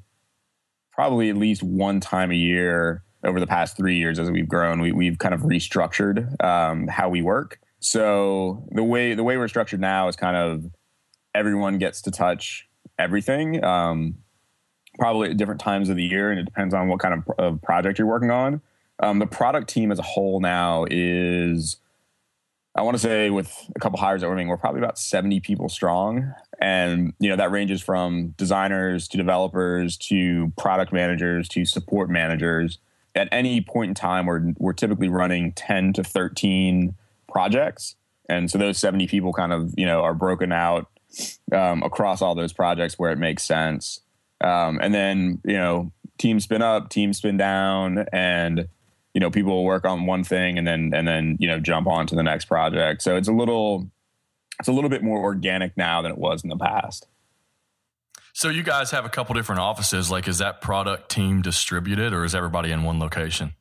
[0.92, 4.80] probably at least one time a year over the past three years as we've grown,
[4.80, 7.58] we, we've kind of restructured um, how we work.
[7.80, 10.64] So the way the way we're structured now is kind of
[11.34, 14.16] everyone gets to touch everything, um,
[14.98, 17.62] probably at different times of the year, and it depends on what kind of, of
[17.62, 18.62] project you're working on.
[19.00, 21.76] Um, the product team as a whole now is,
[22.76, 25.40] I want to say, with a couple hires that we're making, we're probably about 70
[25.40, 31.64] people strong, and you know that ranges from designers to developers to product managers to
[31.64, 32.78] support managers
[33.14, 36.94] at any point in time, we're, we're typically running 10 to 13
[37.28, 37.96] projects.
[38.28, 40.88] And so those 70 people kind of, you know, are broken out
[41.52, 44.00] um, across all those projects where it makes sense.
[44.40, 48.68] Um, and then, you know, teams spin up, teams spin down, and,
[49.12, 51.86] you know, people will work on one thing and then, and then, you know, jump
[51.86, 53.02] on to the next project.
[53.02, 53.90] So it's a little,
[54.58, 57.06] it's a little bit more organic now than it was in the past.
[58.36, 60.10] So you guys have a couple different offices.
[60.10, 63.54] Like, is that product team distributed, or is everybody in one location?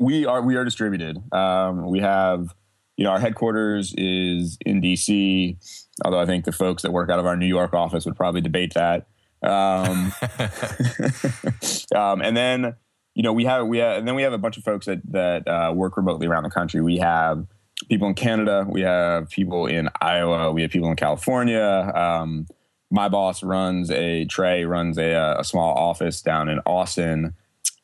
[0.00, 1.32] We are we are distributed.
[1.32, 2.52] Um, we have,
[2.96, 5.56] you know, our headquarters is in DC.
[6.04, 8.40] Although I think the folks that work out of our New York office would probably
[8.40, 9.06] debate that.
[9.44, 10.12] Um,
[11.94, 12.74] um, and then,
[13.14, 15.00] you know, we have we have, and then we have a bunch of folks that
[15.12, 16.80] that uh, work remotely around the country.
[16.80, 17.46] We have
[17.88, 18.66] people in Canada.
[18.68, 20.50] We have people in Iowa.
[20.50, 21.92] We have people in California.
[21.94, 22.48] Um,
[22.90, 27.34] my boss runs a Trei runs a, a small office down in Austin,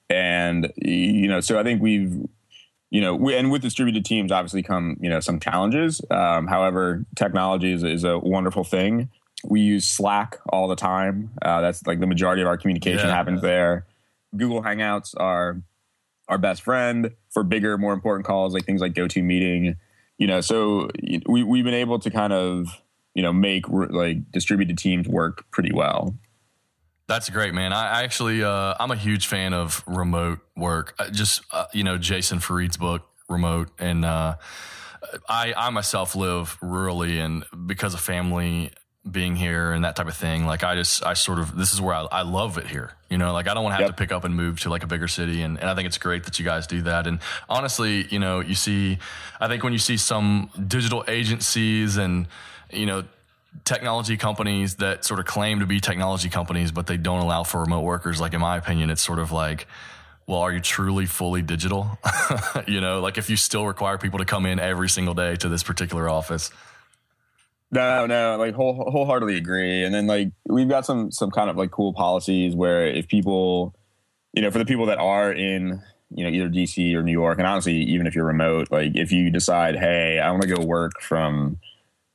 [0.09, 2.27] and you know, so I think we've
[2.93, 6.03] you know, we, and with distributed teams, obviously come you know some challenges.
[6.11, 9.09] Um, however, technology is, is, a wonderful thing.
[9.45, 11.31] We use Slack all the time.
[11.41, 13.15] Uh, that's like the majority of our communication yeah.
[13.15, 13.87] happens there.
[14.37, 15.63] Google Hangouts are
[16.29, 19.75] our best friend for bigger, more important calls, like things like GoToMeeting.
[20.19, 20.91] You know, so
[21.27, 22.82] we we've been able to kind of
[23.15, 26.15] you know make like distributed teams work pretty well.
[27.09, 27.73] That's great, man.
[27.73, 30.95] I actually uh, I'm a huge fan of remote work.
[31.11, 34.37] Just uh, you know Jason Fried's book Remote, and uh,
[35.29, 38.73] I I myself live rurally, and because of family
[39.11, 41.81] being here and that type of thing, like I just I sort of this is
[41.81, 42.93] where I, I love it here.
[43.11, 43.97] You know, like I don't want to have yep.
[43.97, 45.99] to pick up and move to like a bigger city, and, and I think it's
[45.99, 47.07] great that you guys do that.
[47.07, 48.99] And honestly, you know, you see,
[49.41, 52.29] I think when you see some digital agencies and
[52.73, 53.05] you know,
[53.65, 57.61] technology companies that sort of claim to be technology companies, but they don't allow for
[57.61, 58.21] remote workers.
[58.21, 59.67] Like, in my opinion, it's sort of like,
[60.27, 61.99] well, are you truly fully digital?
[62.67, 65.49] you know, like if you still require people to come in every single day to
[65.49, 66.51] this particular office.
[67.71, 69.83] No, no, like whole, wholeheartedly agree.
[69.83, 73.75] And then like we've got some some kind of like cool policies where if people,
[74.35, 75.83] you know, for the people that are in
[76.15, 79.11] you know either DC or New York, and honestly, even if you're remote, like if
[79.11, 81.59] you decide, hey, I want to go work from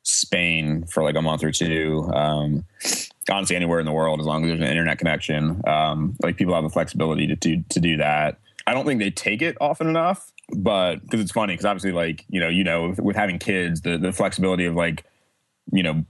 [0.08, 2.64] Spain for like a month or two, um,
[3.30, 6.54] honestly, anywhere in the world, as long as there's an internet connection, um, like people
[6.54, 8.40] have the flexibility to to, to do that.
[8.66, 12.24] I don't think they take it often enough, but because it's funny, because obviously, like
[12.30, 15.04] you know, you know, with, with having kids, the the flexibility of like
[15.74, 16.06] you know,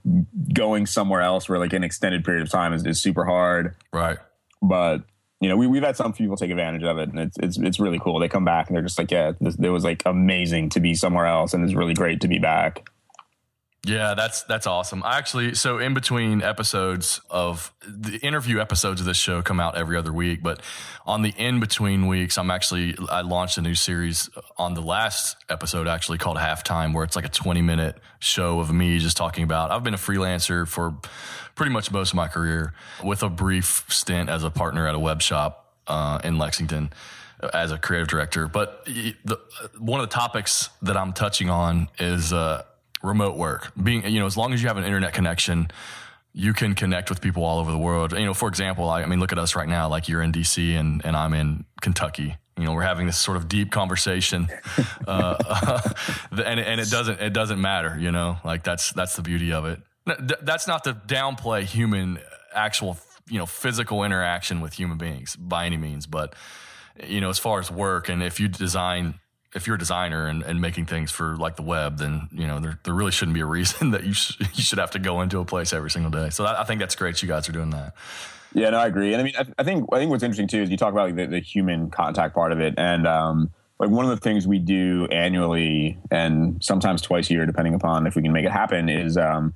[0.54, 3.74] going somewhere else for like an extended period of time is, is super hard.
[3.92, 4.18] Right.
[4.62, 5.02] But
[5.40, 7.80] you know, we, we've had some people take advantage of it and it's, it's, it's
[7.80, 8.18] really cool.
[8.18, 10.94] They come back and they're just like, yeah, this, it was like amazing to be
[10.94, 11.54] somewhere else.
[11.54, 12.88] And it's really great to be back.
[13.86, 15.02] Yeah, that's that's awesome.
[15.04, 19.76] I actually so in between episodes of the interview episodes of this show come out
[19.76, 20.60] every other week, but
[21.06, 25.36] on the in between weeks, I'm actually I launched a new series on the last
[25.48, 29.44] episode actually called Halftime, where it's like a 20 minute show of me just talking
[29.44, 30.96] about I've been a freelancer for
[31.54, 32.74] pretty much most of my career,
[33.04, 36.90] with a brief stint as a partner at a web shop uh, in Lexington
[37.54, 38.48] as a creative director.
[38.48, 39.38] But the,
[39.78, 42.32] one of the topics that I'm touching on is.
[42.32, 42.64] Uh,
[43.02, 43.72] remote work.
[43.80, 45.70] Being, you know, as long as you have an internet connection,
[46.32, 48.12] you can connect with people all over the world.
[48.12, 49.88] You know, for example, I, I mean, look at us right now.
[49.88, 52.36] Like you're in DC and, and I'm in Kentucky.
[52.56, 54.48] You know, we're having this sort of deep conversation,
[55.06, 55.80] uh,
[56.32, 57.96] and and it doesn't it doesn't matter.
[57.98, 59.80] You know, like that's that's the beauty of it.
[60.42, 62.18] That's not to downplay human
[62.52, 66.34] actual you know physical interaction with human beings by any means, but
[67.06, 69.20] you know, as far as work and if you design
[69.54, 72.60] if you're a designer and, and making things for like the web, then you know
[72.60, 75.20] there, there really shouldn't be a reason that you sh- you should have to go
[75.20, 76.30] into a place every single day.
[76.30, 77.20] So that, I think that's great.
[77.22, 77.94] You guys are doing that.
[78.54, 79.12] Yeah, no, I agree.
[79.12, 81.06] And I mean, I, I think I think what's interesting too is you talk about
[81.06, 84.46] like, the, the human contact part of it, and um, like one of the things
[84.46, 88.50] we do annually and sometimes twice a year, depending upon if we can make it
[88.50, 89.54] happen, is um,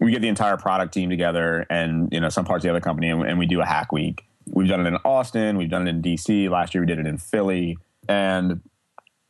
[0.00, 2.80] we get the entire product team together and you know some parts of the other
[2.80, 4.24] company, and, and we do a hack week.
[4.46, 6.50] We've done it in Austin, we've done it in DC.
[6.50, 7.78] Last year we did it in Philly,
[8.08, 8.60] and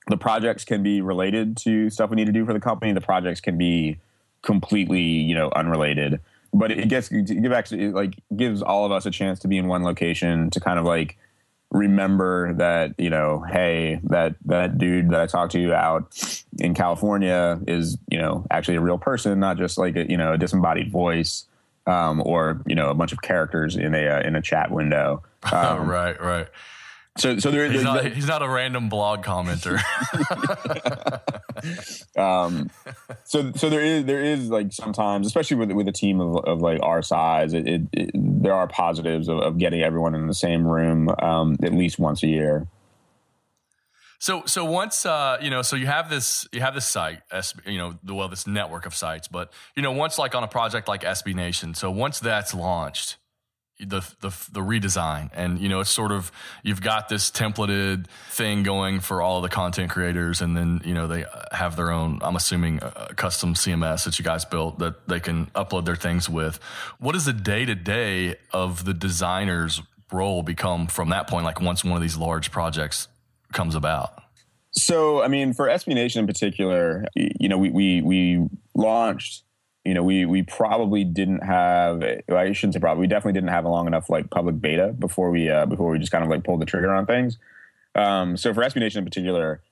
[0.08, 2.92] the projects can be related to stuff we need to do for the company.
[2.92, 3.98] The projects can be
[4.42, 6.20] completely, you know, unrelated.
[6.52, 9.66] But it gets give actually like gives all of us a chance to be in
[9.66, 11.16] one location to kind of like
[11.70, 16.16] remember that you know, hey, that that dude that I talked to out
[16.60, 20.34] in California is you know actually a real person, not just like a you know
[20.34, 21.46] a disembodied voice
[21.86, 25.22] um, or you know a bunch of characters in a uh, in a chat window.
[25.52, 26.46] Um, right, right.
[27.16, 29.78] So, so there, he's, not, he's not a random blog commenter.
[32.18, 32.70] um,
[33.22, 36.60] so, so there is, there is like sometimes, especially with with a team of, of
[36.60, 40.34] like our size, it, it, it there are positives of, of, getting everyone in the
[40.34, 42.66] same room um, at least once a year.
[44.18, 47.20] So, so once uh, you know, so you have this, you have this site,
[47.64, 50.88] you know, well, this network of sites, but you know, once like on a project
[50.88, 53.18] like SB Nation, so once that's launched
[53.80, 55.30] the, the the redesign.
[55.34, 56.30] And you know it's sort of
[56.62, 60.94] you've got this templated thing going for all of the content creators and then you
[60.94, 64.78] know they have their own i'm assuming uh, uh, custom cms that you guys built
[64.78, 66.58] that they can upload their things with.
[66.98, 71.60] What does the day to day of the designer's role become from that point like
[71.60, 73.08] once one of these large projects
[73.52, 74.22] comes about?
[74.72, 79.44] So i mean for SB Nation in particular you know we we we launched
[79.84, 82.02] you know, we we probably didn't have.
[82.02, 83.02] I shouldn't say probably.
[83.02, 85.98] We definitely didn't have a long enough like public beta before we uh, before we
[85.98, 87.38] just kind of like pulled the trigger on things.
[87.94, 89.62] Um, so for SB Nation in particular,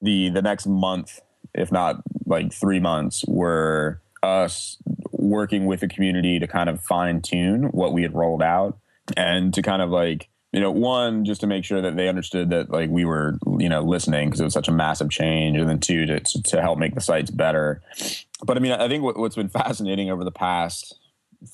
[0.00, 1.20] the the next month,
[1.52, 4.78] if not like three months, were us
[5.10, 8.78] working with the community to kind of fine tune what we had rolled out
[9.16, 12.48] and to kind of like you know one just to make sure that they understood
[12.48, 15.68] that like we were you know listening because it was such a massive change and
[15.68, 17.82] then two to to help make the sites better.
[18.42, 20.98] But I mean, I think what, what's been fascinating over the past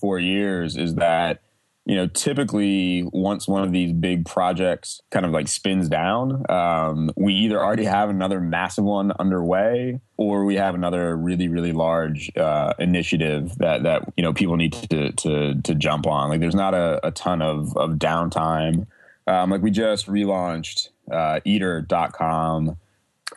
[0.00, 1.42] four years is that
[1.84, 7.11] you know typically once one of these big projects kind of like spins down um,
[7.16, 12.30] we either already have another massive one underway or we have another really really large
[12.36, 16.28] uh, initiative that that you know people need to to to jump on.
[16.28, 18.86] Like there's not a, a ton of of downtime
[19.26, 22.76] um, like we just relaunched uh, eater.com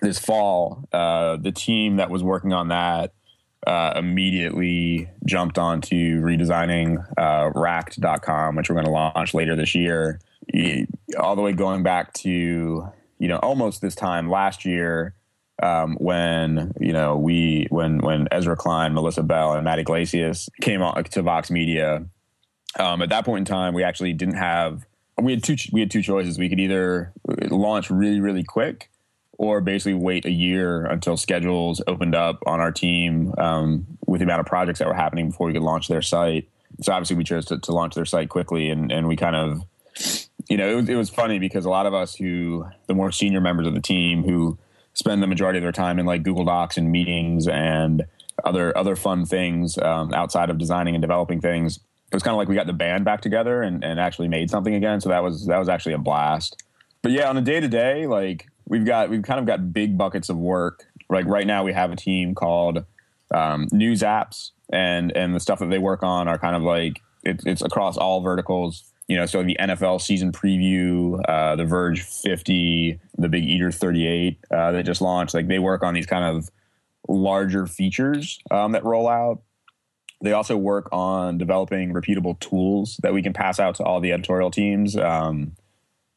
[0.02, 3.14] this fall uh, the team that was working on that
[3.66, 10.20] uh, immediately jumped onto redesigning uh, racked.com, which we're going to launch later this year,
[11.18, 15.16] all the way going back to, you know, almost this time last year
[15.64, 20.82] um, when, you know, we, when, when Ezra Klein, Melissa Bell, and Matt Yglesias came
[20.82, 22.06] on to Vox Media.
[22.78, 24.86] Um, at that point in time, we actually didn't have
[25.22, 26.38] we had two we had two choices.
[26.38, 27.14] We could either
[27.50, 28.90] launch really really quick,
[29.38, 34.26] or basically wait a year until schedules opened up on our team um, with the
[34.26, 36.50] amount of projects that were happening before we could launch their site.
[36.82, 39.62] So obviously we chose to, to launch their site quickly, and and we kind of,
[40.50, 43.12] you know, it was it was funny because a lot of us who the more
[43.12, 44.58] senior members of the team who
[44.94, 48.06] spend the majority of their time in like Google Docs and meetings and
[48.44, 51.80] other other fun things um, outside of designing and developing things.
[52.16, 54.50] It was kind of like we got the band back together and, and actually made
[54.50, 55.02] something again.
[55.02, 56.64] So that was that was actually a blast.
[57.02, 59.98] But yeah, on a day to day, like we've got we've kind of got big
[59.98, 60.86] buckets of work.
[61.10, 62.86] Like right now, we have a team called
[63.34, 67.02] um, News Apps, and and the stuff that they work on are kind of like
[67.26, 68.86] it, it's across all verticals.
[69.10, 74.40] You know, so the NFL season preview, uh, the Verge 50, the Big Eater 38
[74.52, 75.34] uh, that just launched.
[75.34, 76.50] Like they work on these kind of
[77.10, 79.42] larger features um, that roll out.
[80.26, 84.12] They also work on developing repeatable tools that we can pass out to all the
[84.12, 84.98] editorial teams.
[84.98, 85.56] Um,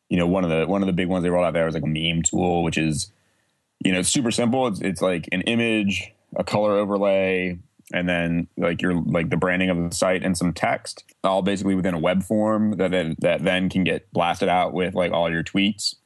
[0.08, 1.74] you know, one of the one of the big ones they rolled out there was
[1.74, 3.12] like a meme tool, which is,
[3.84, 4.66] you know, super simple.
[4.66, 7.58] It's it's like an image, a color overlay,
[7.92, 11.74] and then like your like the branding of the site and some text, all basically
[11.74, 15.30] within a web form that then, that then can get blasted out with like all
[15.30, 15.96] your tweets.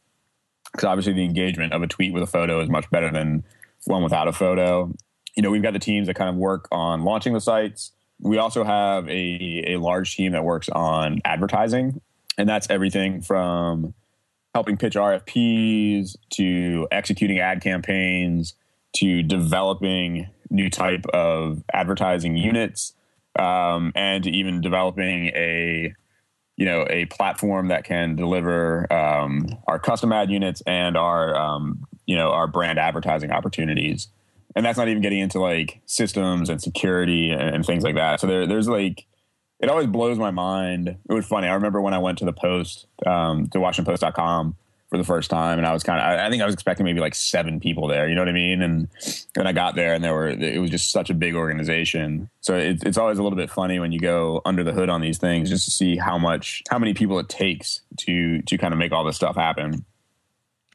[0.72, 3.44] Because obviously the engagement of a tweet with a photo is much better than
[3.84, 4.92] one without a photo.
[5.35, 7.93] You know, we've got the teams that kind of work on launching the sites.
[8.20, 12.01] We also have a, a large team that works on advertising,
[12.39, 13.95] and that's everything from
[14.55, 18.55] helping pitch RFPs to executing ad campaigns
[18.97, 22.93] to developing new type of advertising units
[23.39, 25.95] um, and to even developing a
[26.57, 31.87] you know a platform that can deliver um, our custom ad units and our um,
[32.07, 34.09] you know our brand advertising opportunities
[34.55, 38.20] and that's not even getting into like systems and security and, and things like that.
[38.20, 39.07] So there, there's like
[39.61, 40.88] it always blows my mind.
[40.88, 41.46] It was funny.
[41.46, 44.57] I remember when i went to the post um, to washingtonpost.com
[44.92, 46.84] for the first time and i was kind of I, I think i was expecting
[46.84, 48.61] maybe like seven people there you know what i mean?
[48.61, 48.88] And
[49.34, 52.28] then i got there and there were it was just such a big organization.
[52.42, 55.00] So it, it's always a little bit funny when you go under the hood on
[55.00, 58.74] these things just to see how much how many people it takes to to kind
[58.74, 59.86] of make all this stuff happen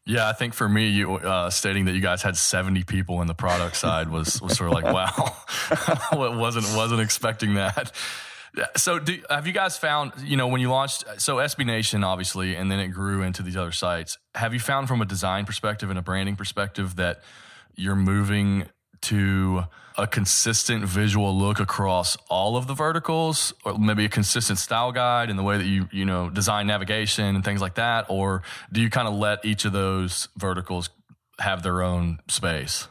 [0.08, 3.28] yeah, I think for me, you uh, stating that you guys had seventy people in
[3.28, 5.36] the product side was was sort of like, wow,
[6.38, 7.91] wasn't wasn't expecting that.
[8.76, 12.55] So, do, have you guys found, you know, when you launched, so SB Nation, obviously,
[12.55, 15.91] and then it grew into these other sites, have you found from a design perspective
[15.91, 17.22] and a branding perspective that
[17.76, 18.66] you're moving
[19.08, 19.64] to
[19.97, 25.30] a consistent visual look across all of the verticals or maybe a consistent style guide
[25.30, 28.80] in the way that you you know design navigation and things like that or do
[28.80, 30.89] you kind of let each of those verticals
[31.39, 32.88] have their own space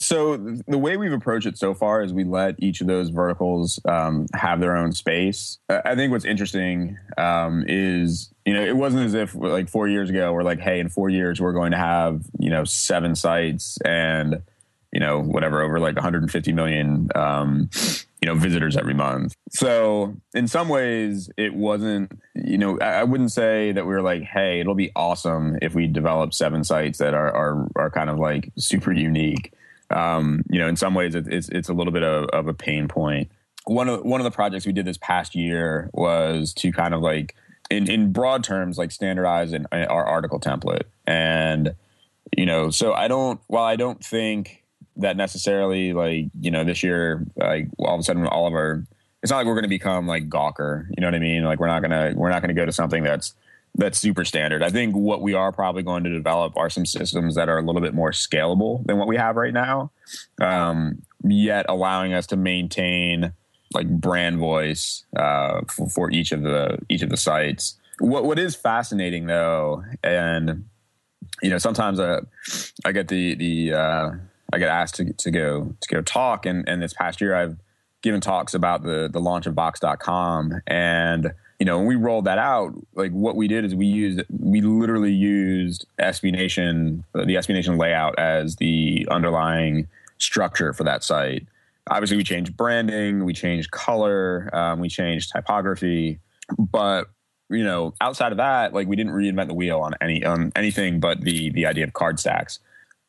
[0.00, 3.80] so the way we've approached it so far is we let each of those verticals
[3.84, 5.58] um, have their own space.
[5.68, 10.08] I think what's interesting um, is you know it wasn't as if like four years
[10.08, 13.76] ago we're like, hey, in four years we're going to have you know seven sites
[13.84, 14.40] and
[14.98, 17.70] you know whatever over like 150 million um,
[18.20, 19.36] you know visitors every month.
[19.50, 24.02] So in some ways it wasn't you know I, I wouldn't say that we were
[24.02, 28.10] like, hey, it'll be awesome if we develop seven sites that are are, are kind
[28.10, 29.52] of like super unique
[29.90, 32.88] um, you know, in some ways, it's it's a little bit of, of a pain
[32.88, 33.30] point.
[33.64, 37.00] One of one of the projects we did this past year was to kind of
[37.00, 37.34] like,
[37.70, 41.74] in in broad terms, like standardize an, our article template, and
[42.36, 43.40] you know, so I don't.
[43.46, 44.57] While I don't think
[44.98, 48.84] that necessarily, like you know, this year, like all of a sudden, all of our,
[49.22, 50.86] it's not like we're going to become like Gawker.
[50.96, 51.44] You know what I mean?
[51.44, 53.34] Like we're not gonna we're not gonna go to something that's
[53.74, 54.62] that's super standard.
[54.62, 57.62] I think what we are probably going to develop are some systems that are a
[57.62, 59.92] little bit more scalable than what we have right now,
[60.40, 63.32] um, yet allowing us to maintain
[63.74, 67.78] like brand voice uh, for, for, each of the each of the sites.
[68.00, 70.64] What what is fascinating though, and
[71.42, 72.22] you know, sometimes uh,
[72.84, 74.10] I get the the uh,
[74.52, 77.56] I get asked to, to go to go talk, and and this past year I've
[78.02, 82.38] given talks about the the launch of Vox.com, and you know, when we rolled that
[82.38, 87.48] out, like what we did is we used, we literally used SB Nation, the SB
[87.48, 89.88] Nation layout as the underlying
[90.18, 91.46] structure for that site.
[91.90, 96.20] Obviously, we changed branding, we changed color, um, we changed typography,
[96.58, 97.06] but
[97.50, 101.00] you know, outside of that, like we didn't reinvent the wheel on any on anything
[101.00, 102.60] but the the idea of card stacks.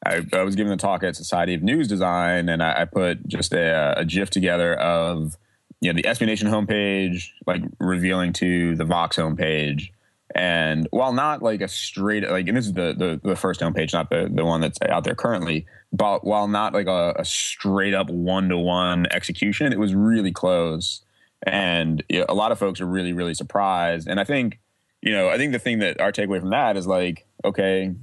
[0.06, 3.28] I, I was giving a talk at Society of News Design, and I, I put
[3.28, 5.38] just a, a GIF together of
[5.82, 9.92] you know the SB Nation homepage, like revealing to the Vox homepage.
[10.36, 13.94] And while not like a straight like, and this is the the, the first homepage,
[13.94, 17.94] not the the one that's out there currently, but while not like a, a straight
[17.94, 21.02] up one to one execution, it was really close.
[21.44, 24.08] And you know, a lot of folks are really really surprised.
[24.08, 24.60] And I think
[25.02, 27.94] you know, I think the thing that our takeaway from that is like, okay,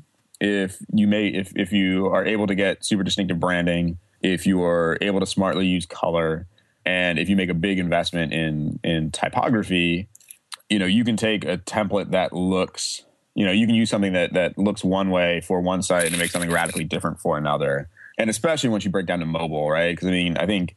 [0.41, 4.63] if you may, if if you are able to get super distinctive branding, if you
[4.63, 6.47] are able to smartly use color,
[6.85, 10.09] and if you make a big investment in in typography,
[10.69, 14.13] you know, you can take a template that looks, you know, you can use something
[14.13, 17.89] that that looks one way for one site and make something radically different for another.
[18.19, 19.95] And especially once you break down to mobile, right?
[19.95, 20.77] Because I mean, I think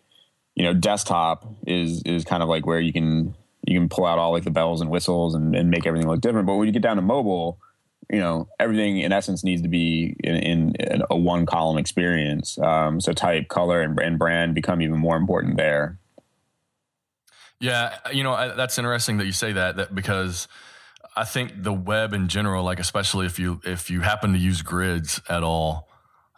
[0.55, 3.35] you know, desktop is is kind of like where you can
[3.65, 6.21] you can pull out all like the bells and whistles and, and make everything look
[6.21, 6.47] different.
[6.47, 7.59] But when you get down to mobile,
[8.09, 12.57] you know, everything in essence needs to be in, in, in a one column experience.
[12.57, 15.99] Um, so type, color, and, and brand become even more important there.
[17.59, 20.47] Yeah, you know that's interesting that you say that that because
[21.15, 24.61] I think the web in general, like especially if you if you happen to use
[24.61, 25.89] grids at all,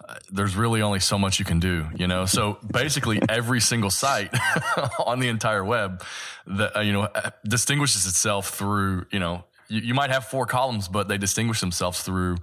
[0.07, 2.25] uh, there's really only so much you can do, you know.
[2.25, 4.33] So basically, every single site
[5.05, 6.03] on the entire web
[6.47, 10.45] that uh, you know uh, distinguishes itself through you know you, you might have four
[10.45, 12.37] columns, but they distinguish themselves through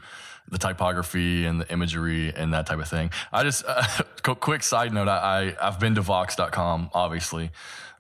[0.51, 3.11] the typography and the imagery and that type of thing.
[3.31, 3.85] I just uh,
[4.23, 7.51] quick side note: I, I have been to Vox.com, obviously.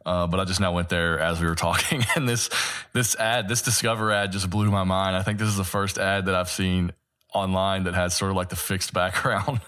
[0.07, 2.49] Uh, but I just now went there as we were talking, and this
[2.95, 5.14] this ad, this Discover ad, just blew my mind.
[5.14, 6.93] I think this is the first ad that I've seen
[7.35, 9.61] online that has sort of like the fixed background,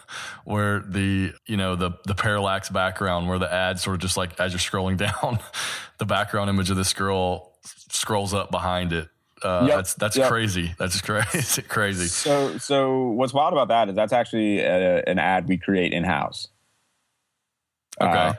[0.44, 4.40] where the you know the the parallax background, where the ad sort of just like
[4.40, 5.40] as you're scrolling down,
[5.98, 9.08] the background image of this girl scrolls up behind it.
[9.42, 9.76] Uh, yep.
[9.76, 10.28] That's that's yep.
[10.28, 10.74] crazy.
[10.78, 11.62] That's crazy.
[11.62, 12.06] crazy.
[12.06, 16.04] So so what's wild about that is that's actually a, an ad we create in
[16.04, 16.48] house.
[18.00, 18.10] Okay.
[18.12, 18.32] Uh,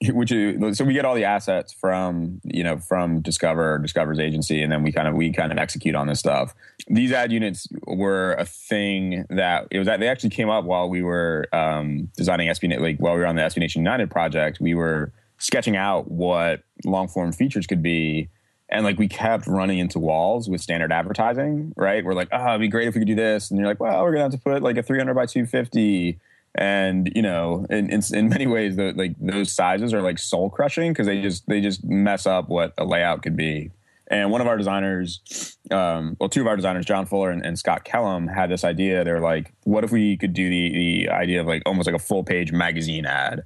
[0.10, 4.62] which is, so we get all the assets from you know from discover discover's agency
[4.62, 6.54] and then we kind of we kind of execute on this stuff
[6.86, 10.88] these ad units were a thing that it was that they actually came up while
[10.88, 14.60] we were um, designing SB like while we were on the SB Nation United project
[14.60, 18.28] we were sketching out what long form features could be
[18.70, 22.04] and like we kept running into walls with standard advertising right?
[22.04, 23.50] We're like oh it'd be great if we could do this.
[23.50, 26.18] And you're like well we're gonna have to put like a 300 by 250
[26.54, 30.50] and you know in, in, in many ways the, like those sizes are like soul
[30.50, 33.70] crushing because they just they just mess up what a layout could be.
[34.10, 37.58] And one of our designers um, well two of our designers john fuller and, and,
[37.58, 39.04] scott kellum had this idea.
[39.04, 42.00] They're like what if we could do the, the idea of like almost like a
[42.00, 43.44] full page magazine ad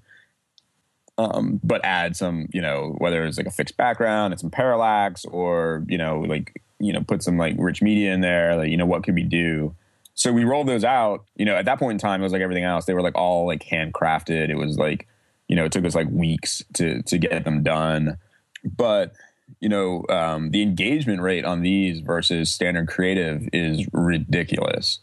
[1.19, 5.25] um, but add some you know whether it's like a fixed background and some parallax
[5.27, 8.77] or you know like you know put some like rich media in there like you
[8.77, 9.75] know what could we do
[10.15, 11.25] so we rolled those out.
[11.37, 12.85] You know, at that point in time, it was like everything else.
[12.85, 14.51] They were like all like handcrafted.
[14.51, 15.09] It was like,
[15.49, 18.19] you know, it took us like weeks to to get them done.
[18.65, 19.15] But
[19.61, 25.01] you know, um, the engagement rate on these versus standard creative is ridiculous.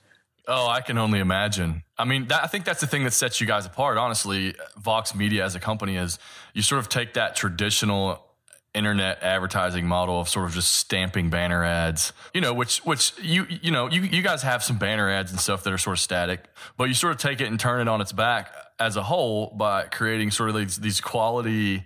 [0.51, 1.83] Oh, I can only imagine.
[1.95, 3.99] I mean, that, I think that's the thing that sets you guys apart.
[3.99, 6.17] Honestly, Vox Media as a company is
[6.55, 8.25] you sort of take that traditional
[8.73, 13.45] internet advertising model of sort of just stamping banner ads, you know, which, which you,
[13.61, 15.99] you know, you, you guys have some banner ads and stuff that are sort of
[15.99, 16.43] static,
[16.77, 19.53] but you sort of take it and turn it on its back as a whole
[19.55, 21.83] by creating sort of these, these quality,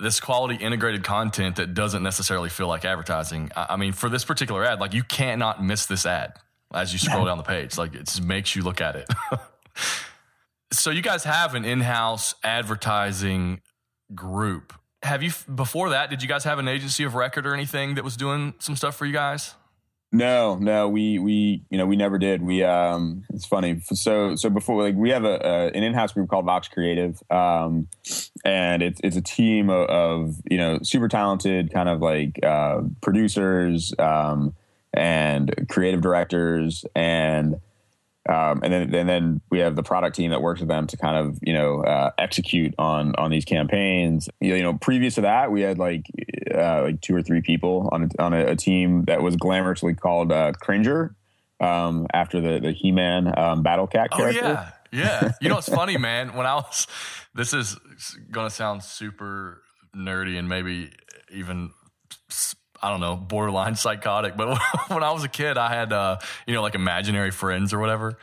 [0.00, 3.52] this quality integrated content that doesn't necessarily feel like advertising.
[3.54, 6.34] I, I mean, for this particular ad, like you cannot miss this ad
[6.72, 7.78] as you scroll down the page.
[7.78, 9.08] Like it just makes you look at it.
[10.72, 13.60] so you guys have an in-house advertising
[14.14, 16.10] group have you before that?
[16.10, 18.96] Did you guys have an agency of record or anything that was doing some stuff
[18.96, 19.54] for you guys?
[20.10, 22.42] No, no, we we you know we never did.
[22.42, 23.80] We um, it's funny.
[23.92, 27.20] So so before like we have a, a an in house group called Vox Creative,
[27.30, 27.88] um,
[28.42, 32.80] and it's it's a team of, of you know super talented kind of like uh,
[33.02, 34.54] producers um,
[34.94, 37.60] and creative directors and
[38.28, 40.98] um, and then and then we have the product team that works with them to
[40.98, 44.28] kind of you know uh, execute on on these campaigns.
[44.40, 46.02] You know, previous to that, we had like
[46.54, 49.98] uh, like two or three people on a, on a, a team that was glamorously
[49.98, 51.16] called uh, Cringer
[51.60, 54.44] um, after the the He Man um, Battle Cat character.
[54.44, 54.48] Oh
[54.92, 55.32] yeah, yeah.
[55.40, 56.34] You know, it's funny, man.
[56.34, 56.86] When I was,
[57.34, 57.76] this is
[58.30, 59.62] gonna sound super
[59.96, 60.90] nerdy and maybe
[61.32, 61.70] even
[62.82, 64.36] I don't know, borderline psychotic.
[64.36, 64.58] But
[64.88, 68.18] when I was a kid, I had, uh, you know, like imaginary friends or whatever.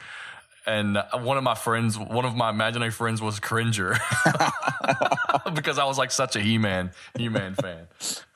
[0.67, 3.91] And one of my friends, one of my imaginary friends was Cringer
[5.53, 7.87] because I was like such a He Man, He Man fan.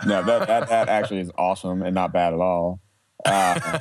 [0.06, 2.82] No, that, that, that actually is awesome and not bad at all.
[3.26, 3.80] Uh,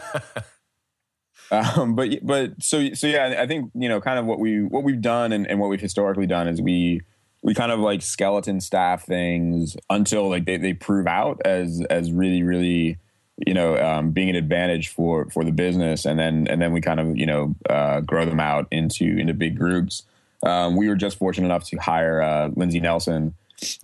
[1.51, 4.83] um, but but so so yeah, I think you know kind of what we what
[4.83, 7.03] we've done and, and what we've historically done is we
[7.43, 12.13] we kind of like skeleton staff things until like they, they prove out as as
[12.13, 12.99] really really
[13.47, 16.05] you know um, being an advantage for for the business.
[16.05, 19.35] And then and then we kind of you know uh, grow them out into into
[19.35, 20.03] big groups.
[20.45, 23.35] Um, we were just fortunate enough to hire uh, lindsay nelson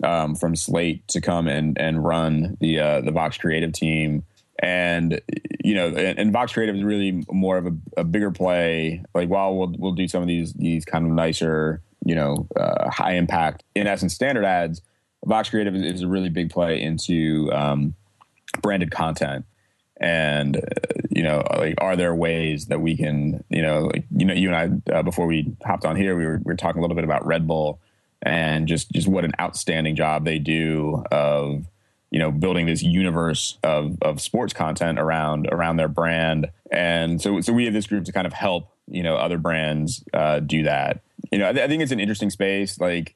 [0.03, 4.23] um, from slate to come and and run the uh, the vox creative team.
[4.59, 5.21] And
[5.63, 9.03] you know, and, and, Vox Creative is really more of a, a, bigger play.
[9.13, 12.89] Like while we'll we'll do some of these these kind of nicer, you know, uh,
[12.89, 14.81] high impact, in essence, standard ads.
[15.25, 17.95] Vox Creative is, a really big play into um,
[18.61, 19.45] branded content.
[19.99, 20.61] And uh,
[21.15, 24.53] you know like are there ways that we can you know like you know you
[24.53, 26.95] and I uh, before we hopped on here we were, we were talking a little
[26.95, 27.79] bit about Red Bull
[28.21, 31.65] and just just what an outstanding job they do of
[32.11, 36.51] you know building this universe of of sports content around around their brand.
[36.69, 40.03] And so so we have this group to kind of help you know other brands
[40.13, 41.01] uh, do that
[41.31, 43.15] you know I, th- I think it's an interesting space like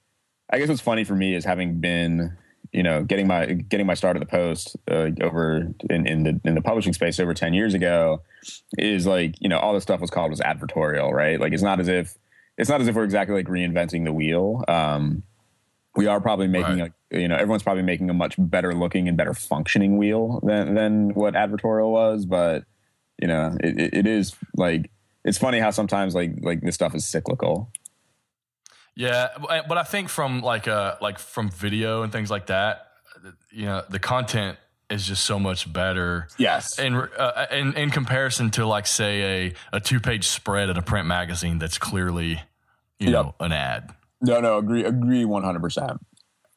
[0.51, 2.37] I guess what's funny for me is having been
[2.71, 6.41] you know, getting my getting my start at the Post uh, over in, in the
[6.43, 8.21] in the publishing space over ten years ago
[8.77, 11.39] is like you know all this stuff was called was advertorial, right?
[11.39, 12.17] Like it's not as if
[12.57, 14.63] it's not as if we're exactly like reinventing the wheel.
[14.67, 15.23] Um,
[15.95, 16.91] we are probably making right.
[17.11, 20.75] a you know everyone's probably making a much better looking and better functioning wheel than
[20.75, 22.65] than what advertorial was, but
[23.19, 24.91] you know it, it, it is like
[25.25, 27.71] it's funny how sometimes like like this stuff is cyclical.
[28.99, 32.87] Yeah, but I think from like uh like from video and things like that,
[33.49, 34.57] you know, the content
[34.89, 36.27] is just so much better.
[36.37, 36.77] Yes.
[36.77, 40.81] In uh, in in comparison to like say a a two page spread in a
[40.81, 42.41] print magazine that's clearly
[42.99, 43.11] you yep.
[43.11, 43.93] know an ad.
[44.19, 46.05] No, no, agree agree one hundred percent.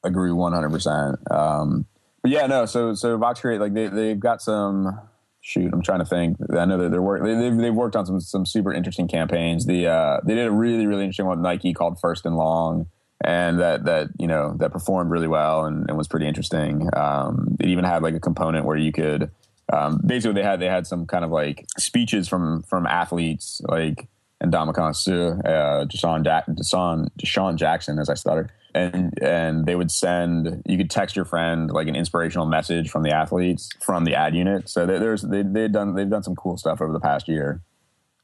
[0.03, 1.21] Agree one hundred percent.
[1.31, 1.87] Um,
[2.23, 2.67] but yeah, no.
[2.67, 5.01] So so Vox Create like they they've got some
[5.43, 6.39] shoot, I'm trying to think.
[6.57, 7.23] I know that they're work.
[7.23, 9.67] They, have they've worked on some some super interesting campaigns.
[9.67, 12.87] The uh, they did a really really interesting one with Nike called First and Long,
[13.21, 16.89] and that that you know that performed really well and, and was pretty interesting.
[16.97, 19.31] Um, it even had like a component where you could
[19.73, 24.09] um, basically they had they had some kind of like speeches from from athletes like
[24.43, 29.91] and Ndamukong Suh, uh, Deshaun, Deshaun, DeSean Jackson, as I stuttered and and they would
[29.91, 34.15] send you could text your friend like an inspirational message from the athletes from the
[34.15, 34.69] ad unit.
[34.69, 37.61] So there's they they've done they've done some cool stuff over the past year.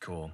[0.01, 0.33] Cool.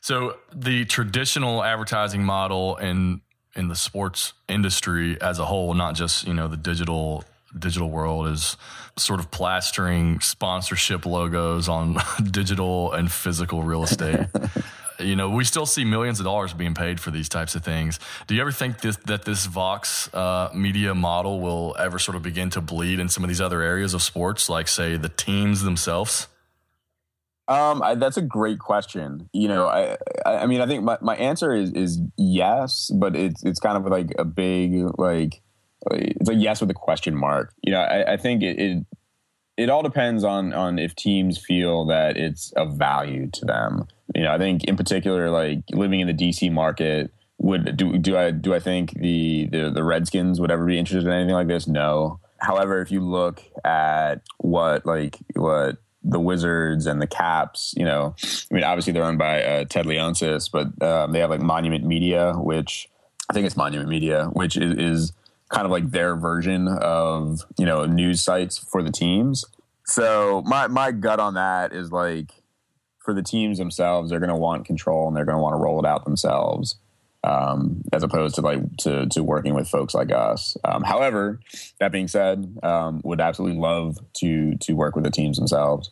[0.00, 3.20] So the traditional advertising model in
[3.54, 7.24] in the sports industry as a whole, not just you know the digital
[7.56, 8.56] digital world, is
[8.98, 11.98] sort of plastering sponsorship logos on
[12.30, 14.26] digital and physical real estate.
[15.02, 17.98] You know, we still see millions of dollars being paid for these types of things.
[18.26, 22.22] Do you ever think this, that this Vox uh, media model will ever sort of
[22.22, 25.62] begin to bleed in some of these other areas of sports, like say the teams
[25.62, 26.28] themselves?
[27.48, 29.28] Um, I, that's a great question.
[29.32, 33.44] You know, I, I mean, I think my, my answer is is yes, but it's
[33.44, 35.42] it's kind of like a big like
[35.90, 37.52] it's a yes with a question mark.
[37.62, 38.86] You know, I, I think it, it
[39.56, 43.86] it all depends on on if teams feel that it's of value to them.
[44.14, 48.16] You know, I think in particular, like living in the DC market, would do do
[48.16, 51.48] I do I think the the, the Redskins would ever be interested in anything like
[51.48, 51.66] this?
[51.66, 52.20] No.
[52.38, 58.14] However, if you look at what like what the Wizards and the Caps, you know,
[58.22, 61.84] I mean, obviously they're owned by uh, Ted Leonsis, but um, they have like Monument
[61.84, 62.88] Media, which
[63.30, 65.12] I think it's Monument Media, which is, is
[65.48, 69.44] kind of like their version of you know news sites for the teams.
[69.86, 72.32] So my my gut on that is like
[73.04, 75.58] for the teams themselves, they're going to want control and they're going to want to
[75.58, 76.76] roll it out themselves,
[77.24, 80.56] um, as opposed to like to to working with folks like us.
[80.64, 81.40] Um, however,
[81.80, 85.90] that being said, um, would absolutely love to to work with the teams themselves.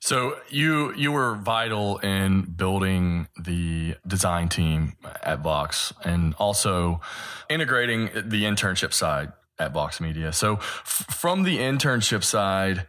[0.00, 7.00] So you you were vital in building the design team at Vox and also
[7.48, 10.32] integrating the internship side at Vox Media.
[10.32, 12.86] So f- from the internship side,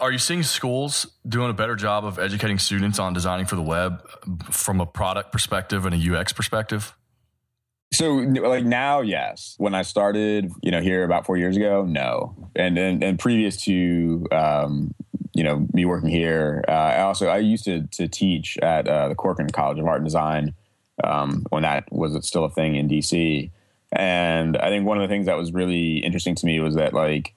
[0.00, 3.62] are you seeing schools doing a better job of educating students on designing for the
[3.62, 4.02] web
[4.50, 6.94] from a product perspective and a UX perspective?
[7.92, 9.54] So like now, yes.
[9.58, 12.50] When I started, you know, here about four years ago, no.
[12.54, 14.94] And and, and previous to um,
[15.34, 16.64] you know me working here.
[16.68, 19.98] Uh, I also I used to to teach at uh, the Corcoran College of Art
[19.98, 20.54] and Design
[21.02, 23.50] um, when that was still a thing in DC.
[23.92, 26.94] And I think one of the things that was really interesting to me was that
[26.94, 27.34] like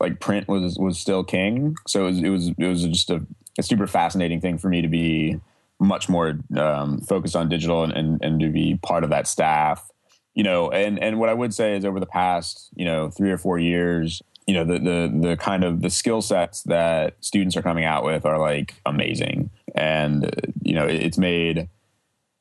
[0.00, 1.76] like print was was still king.
[1.86, 3.24] So it was it was, it was just a,
[3.58, 5.40] a super fascinating thing for me to be
[5.78, 9.86] much more um, focused on digital and, and, and to be part of that staff
[10.34, 13.32] you know and and what i would say is over the past you know three
[13.32, 17.56] or four years you know the the the kind of the skill sets that students
[17.56, 20.28] are coming out with are like amazing, and
[20.62, 21.68] you know it, it's made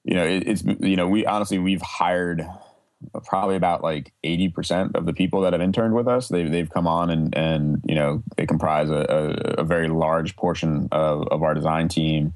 [0.04, 2.48] you know it, it's you know we honestly we've hired
[3.26, 6.88] probably about like 80% of the people that have interned with us they, they've come
[6.88, 9.06] on and and you know they comprise a,
[9.58, 12.34] a, a very large portion of, of our design team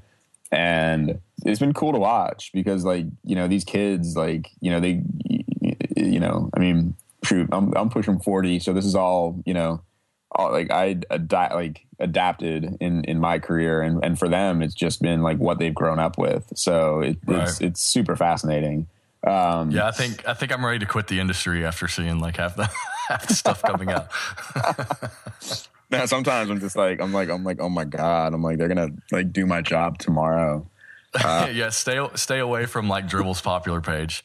[0.50, 4.80] and it's been cool to watch because like you know these kids like you know
[4.80, 5.02] they
[5.96, 6.94] you know i mean
[7.24, 8.60] shoot, I'm, I'm pushing 40.
[8.60, 9.82] So this is all, you know,
[10.36, 15.00] like I ad- like adapted in in my career, and and for them, it's just
[15.00, 16.52] been like what they've grown up with.
[16.56, 17.42] So it, right.
[17.42, 18.88] it's it's super fascinating.
[19.26, 22.36] Um, yeah, I think I think I'm ready to quit the industry after seeing like
[22.36, 22.70] half the
[23.08, 24.08] half the stuff coming out.
[25.90, 28.68] now sometimes I'm just like I'm like I'm like oh my god I'm like they're
[28.68, 30.68] gonna like do my job tomorrow.
[31.16, 34.24] Uh, yeah, stay stay away from like Dribbble's popular page.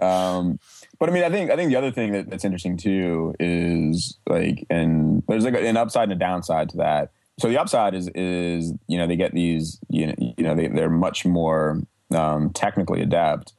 [0.00, 0.60] um,
[1.00, 4.16] but I mean, I think I think the other thing that, that's interesting too is
[4.28, 7.10] like, and there's like an upside and a downside to that.
[7.40, 10.68] So the upside is is you know they get these you know you know they
[10.68, 11.82] they're much more
[12.14, 13.52] um, technically adept.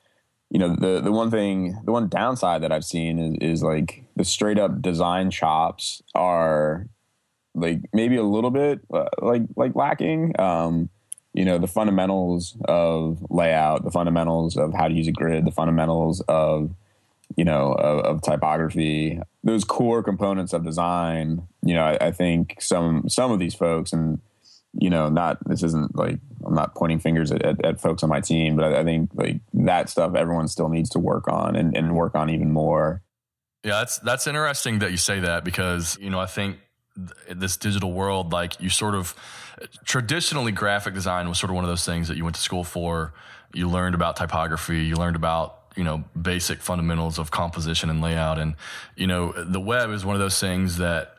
[0.50, 4.04] You know the the one thing the one downside that I've seen is, is like
[4.16, 6.88] the straight up design chops are
[7.54, 10.40] like maybe a little bit uh, like like lacking.
[10.40, 10.90] Um,
[11.34, 15.52] you know the fundamentals of layout, the fundamentals of how to use a grid, the
[15.52, 16.72] fundamentals of
[17.36, 21.48] you know, of, of, typography, those core components of design.
[21.64, 24.20] You know, I, I, think some some of these folks, and
[24.74, 28.10] you know, not this isn't like I'm not pointing fingers at, at, at folks on
[28.10, 31.56] my team, but I, I, think like that stuff everyone still needs to work on
[31.56, 33.02] and, and work on even more.
[33.64, 36.58] Yeah, that's that's interesting that you say that because you know I think
[37.30, 39.16] this digital world, like you sort of
[39.86, 42.64] traditionally graphic design was sort of one of those things that you went to school
[42.64, 43.14] for.
[43.54, 48.40] You learned about typography, you learned about you know basic fundamentals of composition and layout
[48.40, 48.56] and
[48.96, 51.19] you know the web is one of those things that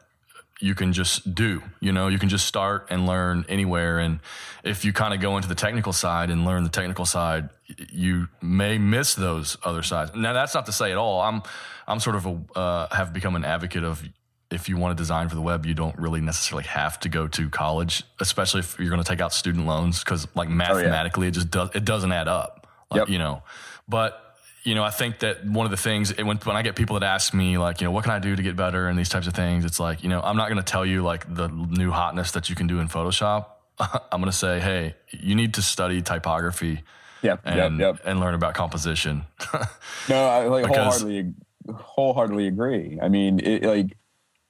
[0.61, 2.09] you can just do you know?
[2.09, 3.99] You can just start and learn anywhere.
[3.99, 4.21] And
[4.63, 7.51] if you kind of go into the technical side and learn the technical side
[7.93, 10.13] you may miss those other sides.
[10.15, 11.21] Now that's not to say at all.
[11.21, 11.43] I'm
[11.87, 14.03] i'm sort of a uh, have become an advocate of
[14.51, 17.29] if you want to design for the web you don't really necessarily have to go
[17.29, 21.27] to college especially if you're going to take out student loans because like mathematically oh,
[21.27, 21.29] yeah.
[21.29, 23.09] it just does it doesn't add up like, yep.
[23.09, 23.43] you know?
[23.89, 24.30] But
[24.63, 27.07] you know, I think that one of the things when when I get people that
[27.07, 29.27] ask me like, you know, what can I do to get better and these types
[29.27, 31.91] of things, it's like, you know, I'm not going to tell you like the new
[31.91, 33.47] hotness that you can do in Photoshop.
[33.81, 36.83] I'm going to say, hey, you need to study typography.
[37.23, 38.07] Yep, and, yep, yep.
[38.07, 39.25] and learn about composition.
[40.09, 41.35] no, I like because, wholeheartedly,
[41.71, 42.99] wholeheartedly agree.
[43.01, 43.97] I mean, it, like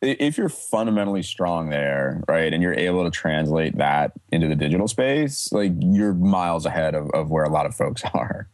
[0.03, 4.89] if you're fundamentally strong there, right, and you're able to translate that into the digital
[4.89, 8.49] space, like you're miles ahead of, of where a lot of folks are.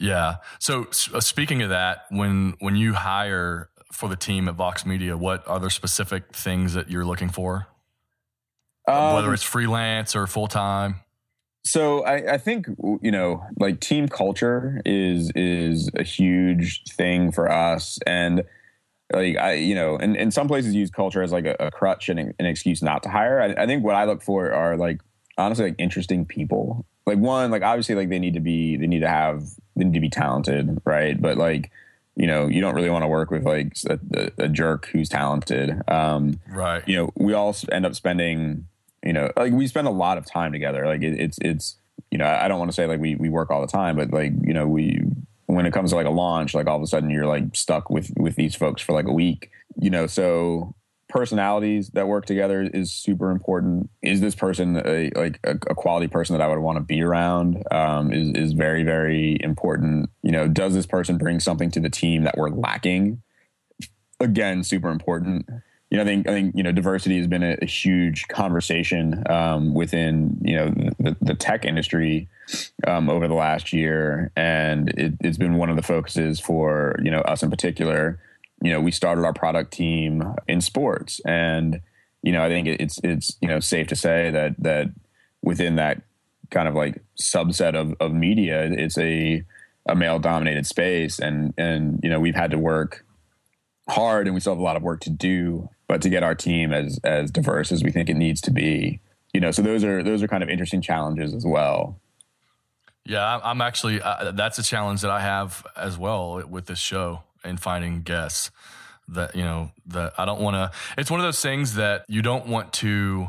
[0.00, 0.36] Yeah.
[0.58, 5.16] So uh, speaking of that, when when you hire for the team at Vox Media,
[5.16, 7.68] what are there specific things that you're looking for?
[8.88, 10.96] Um, Whether it's freelance or full time.
[11.62, 12.66] So I, I, think
[13.02, 18.42] you know, like team culture is is a huge thing for us, and
[19.12, 22.08] like I, you know, and, and some places use culture as like a, a crutch
[22.08, 23.42] and an excuse not to hire.
[23.42, 25.00] I, I think what I look for are like
[25.36, 29.00] honestly like interesting people like one like obviously like they need to be they need
[29.00, 29.42] to have
[29.84, 31.20] need to be talented right?
[31.20, 31.70] But like
[32.16, 35.80] you know you don't really want to work with like a, a, jerk who's talented.
[35.88, 36.86] Um right.
[36.86, 38.66] you know we all end up spending
[39.04, 40.86] you know like we spend a lot of time together.
[40.86, 41.76] Like it, it's it's
[42.10, 44.10] you know i don't want to say like we we work all the time but
[44.10, 45.00] like you know we
[45.46, 47.88] when it comes to like a launch like all of a sudden you're like stuck
[47.88, 50.06] with with these folks for like a week you know?
[50.06, 50.74] So
[51.10, 53.90] personalities that work together is super important.
[54.02, 57.02] Is this person a, like a, a quality person that I would want to be
[57.02, 57.62] around?
[57.70, 60.08] Um, is is very very important.
[60.22, 63.22] You know, does this person bring something to the team that we're lacking?
[64.20, 65.46] Again, super important.
[65.90, 69.24] You know, I think I think you know diversity has been a, a huge conversation
[69.28, 72.28] um, within you know the, the tech industry
[72.86, 77.10] um, over the last year, and it, it's been one of the focuses for you
[77.10, 78.20] know us in particular
[78.62, 81.80] you know, we started our product team in sports, and
[82.22, 84.88] you know, I think it's it's you know safe to say that that
[85.42, 86.02] within that
[86.50, 89.44] kind of like subset of of media, it's a
[89.86, 93.04] a male dominated space, and and you know, we've had to work
[93.88, 96.34] hard, and we still have a lot of work to do, but to get our
[96.34, 99.00] team as as diverse as we think it needs to be,
[99.32, 101.98] you know, so those are those are kind of interesting challenges as well.
[103.06, 107.22] Yeah, I'm actually uh, that's a challenge that I have as well with this show
[107.44, 108.50] and finding guests
[109.08, 110.70] that you know that I don't want to.
[110.98, 113.28] It's one of those things that you don't want to.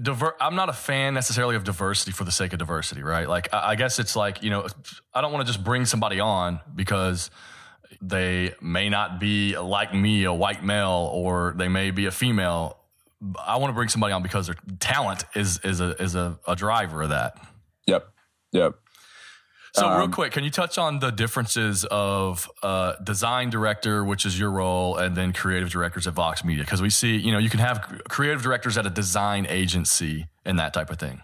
[0.00, 3.26] Diver- I'm not a fan necessarily of diversity for the sake of diversity, right?
[3.26, 4.66] Like, I, I guess it's like, you know,
[5.14, 7.30] I don't want to just bring somebody on because
[8.02, 12.78] they may not be like me, a white male, or they may be a female.
[13.42, 16.54] I want to bring somebody on because their talent is is a is a, a
[16.54, 17.38] driver of that.
[17.86, 18.06] Yep.
[18.52, 18.74] Yep.
[19.76, 24.24] So, um, real quick, can you touch on the differences of uh, design director, which
[24.24, 26.64] is your role, and then creative directors at Vox Media?
[26.64, 30.58] Because we see, you know, you can have creative directors at a design agency and
[30.58, 31.20] that type of thing.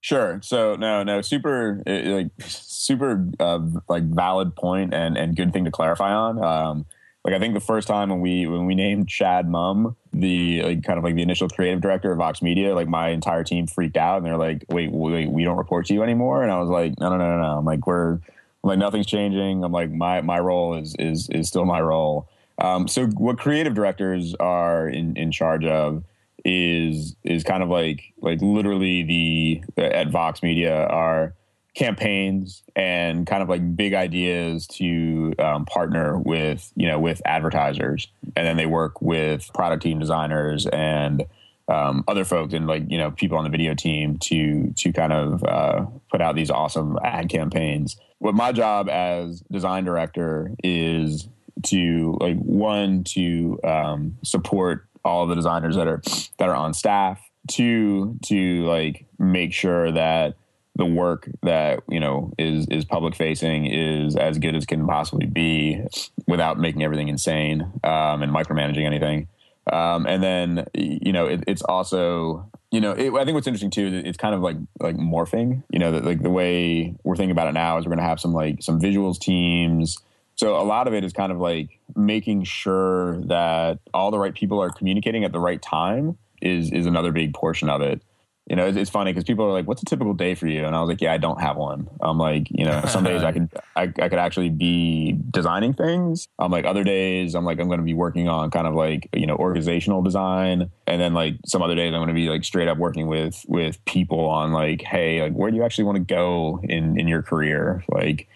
[0.00, 0.38] Sure.
[0.44, 3.58] So no, no, super like super uh,
[3.88, 6.44] like valid point and and good thing to clarify on.
[6.44, 6.86] Um,
[7.26, 10.84] Like I think the first time when we when we named Chad Mumm the like
[10.84, 13.96] kind of like the initial creative director of Vox Media, like my entire team freaked
[13.96, 16.70] out and they're like, "Wait, wait, we don't report to you anymore." And I was
[16.70, 18.20] like, "No, no, no, no, no." I'm like, "We're I'm
[18.62, 22.86] like nothing's changing." I'm like, "My my role is is is still my role." Um,
[22.86, 26.04] so what creative directors are in in charge of
[26.44, 31.34] is is kind of like like literally the at Vox Media are
[31.76, 38.08] campaigns and kind of like big ideas to um, partner with you know with advertisers.
[38.34, 41.24] And then they work with product team designers and
[41.68, 45.12] um, other folks and like you know people on the video team to to kind
[45.12, 47.96] of uh, put out these awesome ad campaigns.
[48.18, 51.28] What my job as design director is
[51.64, 56.00] to like one to um, support all the designers that are
[56.38, 57.20] that are on staff.
[57.48, 60.36] Two to like make sure that
[60.76, 65.26] the work that you know is is public facing is as good as can possibly
[65.26, 65.82] be
[66.26, 69.26] without making everything insane um, and micromanaging anything.
[69.72, 73.70] Um, and then you know it, it's also you know it, I think what's interesting
[73.70, 75.62] too is it's kind of like like morphing.
[75.70, 78.08] You know, that like the way we're thinking about it now is we're going to
[78.08, 79.98] have some like some visuals teams.
[80.34, 84.34] So a lot of it is kind of like making sure that all the right
[84.34, 88.02] people are communicating at the right time is is another big portion of it
[88.46, 90.76] you know, it's, funny because people are like, "What's a typical day for you?" And
[90.76, 93.32] I was like, "Yeah, I don't have one." I'm like, you know, some days I
[93.36, 96.28] could I, I could actually be designing things.
[96.38, 99.08] I'm like, other days I'm like, I'm going to be working on kind of like
[99.12, 102.44] you know organizational design, and then like some other days I'm going to be like
[102.44, 105.96] straight up working with with people on like, hey, like where do you actually want
[105.96, 107.84] to go in in your career?
[107.88, 108.28] Like,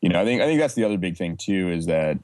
[0.00, 2.18] you know, I think I think that's the other big thing too is that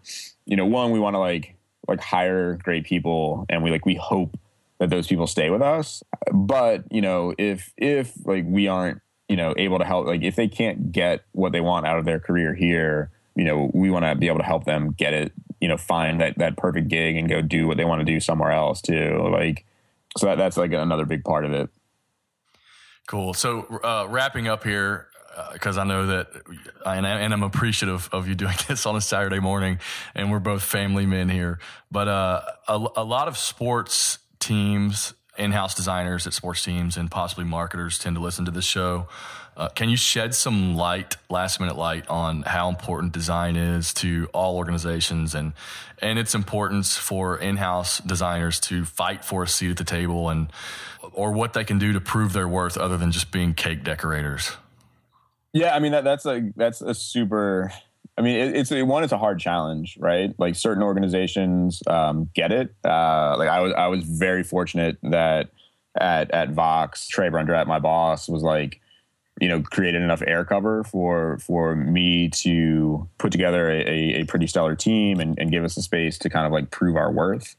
[0.47, 3.97] you know, one we want to like like hire great people, and we like we
[3.97, 4.39] hope
[4.85, 6.03] that those people stay with us.
[6.33, 10.37] But you know, if if like we aren't you know able to help, like if
[10.37, 14.05] they can't get what they want out of their career here, you know, we want
[14.05, 15.33] to be able to help them get it.
[15.61, 18.21] You know, find that that perfect gig and go do what they want to do
[18.21, 19.27] somewhere else too.
[19.33, 19.65] Like,
[20.19, 21.71] so that, that's like another big part of it.
[23.07, 23.33] Cool.
[23.33, 25.09] So uh, wrapping up here,
[25.53, 26.29] because uh, I know that,
[26.85, 29.79] and, and, I'm appreciative of you doing this on a Saturday morning,
[30.15, 31.59] and we're both family men here.
[31.91, 37.45] But uh, a, a, lot of sports teams, in-house designers at sports teams, and possibly
[37.45, 39.09] marketers tend to listen to this show.
[39.57, 44.29] Uh, can you shed some light, last minute light, on how important design is to
[44.33, 45.53] all organizations and
[46.03, 50.49] and its importance for in-house designers to fight for a seat at the table and
[51.13, 54.53] or what they can do to prove their worth other than just being cake decorators?
[55.53, 57.73] Yeah, I mean that, that's a that's a super
[58.17, 59.03] I mean, it, it's one.
[59.03, 60.35] It's a hard challenge, right?
[60.39, 62.75] Like certain organizations um, get it.
[62.85, 65.51] Uh, like I was, I was very fortunate that
[65.99, 68.81] at at Vox, Trei Brundrett, my boss, was like,
[69.41, 74.47] you know, created enough air cover for for me to put together a, a pretty
[74.47, 77.57] stellar team and, and give us a space to kind of like prove our worth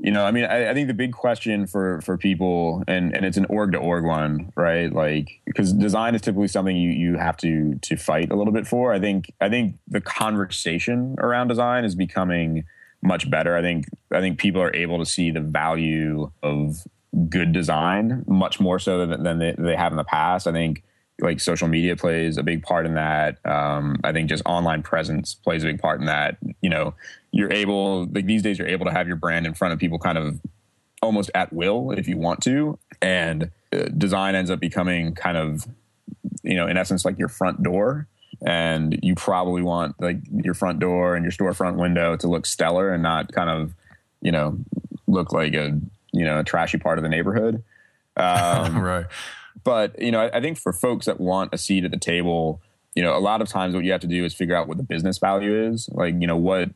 [0.00, 3.26] you know, I mean, I, I, think the big question for for people, and and
[3.26, 4.92] it's an org to org one, right?
[4.92, 8.66] Like, because design is typically something you you have to to fight a little bit
[8.66, 8.92] for.
[8.92, 12.64] I think I think the conversation around design is becoming
[13.02, 13.56] much better.
[13.56, 16.86] I think I think people are able to see the value of
[17.28, 20.46] good design much more so than, than they, they have in the past.
[20.46, 20.84] I think
[21.20, 23.44] like social media plays a big part in that.
[23.44, 26.36] Um, I think just online presence plays a big part in that.
[26.60, 26.94] You know,
[27.32, 29.98] you're able like these days you're able to have your brand in front of people
[29.98, 30.40] kind of
[31.02, 35.66] almost at will if you want to, and uh, design ends up becoming kind of
[36.42, 38.06] you know in essence like your front door.
[38.46, 42.92] And you probably want like your front door and your storefront window to look stellar
[42.94, 43.74] and not kind of
[44.20, 44.56] you know
[45.08, 45.80] look like a
[46.12, 47.64] you know a trashy part of the neighborhood.
[48.18, 49.06] Um, right
[49.64, 52.60] but you know, I, I think for folks that want a seat at the table,
[52.94, 54.76] you know, a lot of times what you have to do is figure out what
[54.76, 55.88] the business value is.
[55.92, 56.70] Like, you know, what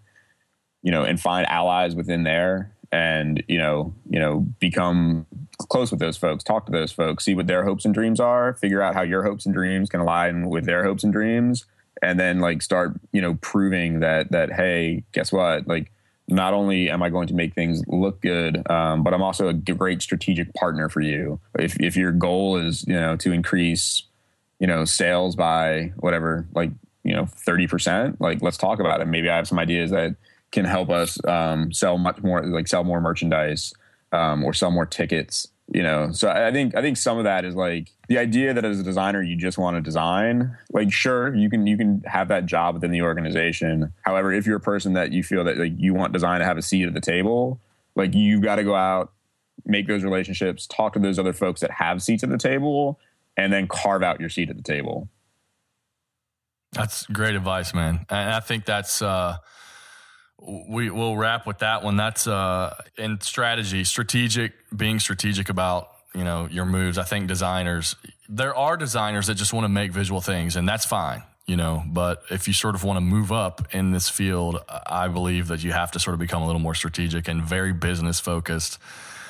[0.82, 5.26] you know, and find allies within there, and you know, you know, become
[5.68, 8.54] close with those folks, talk to those folks, see what their hopes and dreams are,
[8.54, 11.64] figure out how your hopes and dreams can align with their hopes and dreams,
[12.02, 15.92] and then like start, you know, proving that that hey, guess what, like
[16.32, 19.52] not only am I going to make things look good, um, but I'm also a
[19.52, 21.38] great strategic partner for you.
[21.58, 24.02] If, if your goal is, you know, to increase,
[24.58, 26.70] you know, sales by whatever, like,
[27.04, 29.06] you know, 30%, like, let's talk about it.
[29.06, 30.16] Maybe I have some ideas that
[30.50, 33.72] can help us um, sell much more, like sell more merchandise
[34.12, 36.12] um, or sell more tickets you know?
[36.12, 38.82] So i think i think some of that is like the idea that as a
[38.82, 42.74] designer you just want to design like sure you can you can have that job
[42.74, 43.92] within the organization.
[44.02, 46.58] However if you're a person that you feel that like you want design to have
[46.58, 47.60] a seat at the table
[47.94, 49.12] like you've got to go out
[49.64, 52.98] make those relationships talk to those other folks that have seats at the table
[53.36, 55.08] and then carve out your seat at the table.
[56.72, 58.06] That's great advice man.
[58.08, 59.36] And i think that's uh
[60.68, 61.96] we will wrap with that one.
[61.96, 66.98] That's uh, in strategy, strategic, being strategic about you know your moves.
[66.98, 67.96] I think designers,
[68.28, 71.22] there are designers that just want to make visual things, and that's fine.
[71.46, 75.08] You know, but if you sort of want to move up in this field, I
[75.08, 78.20] believe that you have to sort of become a little more strategic and very business
[78.20, 78.78] focused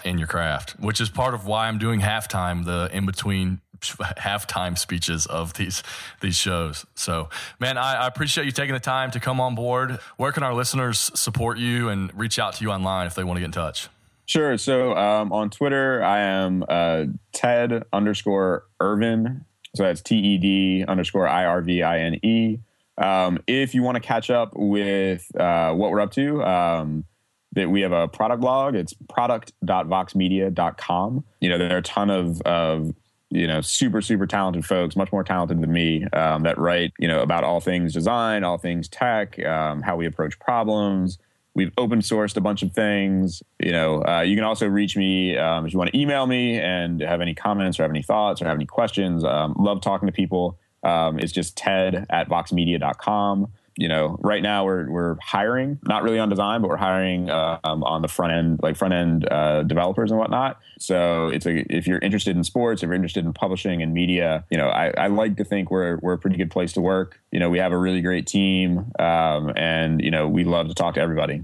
[0.05, 3.61] in your craft, which is part of why I'm doing halftime, the in between
[4.19, 5.83] halftime speeches of these
[6.21, 6.87] these shows.
[6.95, 7.29] So,
[7.59, 9.99] man, I, I, appreciate you taking the time to come on board.
[10.17, 13.37] Where can our listeners support you and reach out to you online if they want
[13.37, 13.89] to get in touch?
[14.27, 14.57] Sure.
[14.57, 19.45] So um, on Twitter, I am uh, Ted underscore Irvine.
[19.75, 22.59] So that's T E D underscore I R V I N E.
[22.99, 27.05] Um, if you want to catch up with uh, what we're up to, um,
[27.53, 28.75] that we have a product blog.
[28.75, 31.25] It's product.voxmedia.com.
[31.41, 32.93] You know, there are a ton of, of
[33.33, 37.09] you know, super, super talented folks, much more talented than me, um, that write, you
[37.09, 41.19] know, about all things design, all things tech, um, how we approach problems.
[41.55, 43.43] We've open sourced a bunch of things.
[43.59, 46.59] You know, uh, you can also reach me um, if you want to email me
[46.59, 49.25] and have any comments or have any thoughts or have any questions.
[49.25, 50.59] Um, love talking to people.
[50.83, 56.19] Um, it's just ted at voxmedia.com you know, right now we're we're hiring, not really
[56.19, 59.63] on design, but we're hiring uh, um, on the front end, like front end uh,
[59.63, 60.61] developers and whatnot.
[60.79, 64.45] So it's a if you're interested in sports, if you're interested in publishing and media,
[64.51, 67.21] you know, I, I like to think we're we're a pretty good place to work.
[67.31, 70.75] You know, we have a really great team, um, and you know, we love to
[70.75, 71.43] talk to everybody.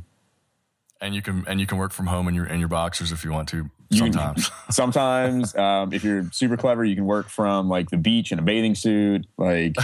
[1.01, 3.25] And you can and you can work from home in your in your boxers if
[3.25, 3.71] you want to.
[3.91, 8.39] Sometimes, sometimes, um, if you're super clever, you can work from like the beach in
[8.39, 9.77] a bathing suit, like,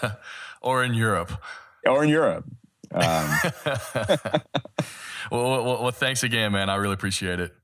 [0.62, 1.32] or in Europe
[1.86, 2.44] or in Europe.
[2.92, 3.00] Um,
[5.30, 6.68] well, well, well, thanks again, man.
[6.68, 7.54] I really appreciate it.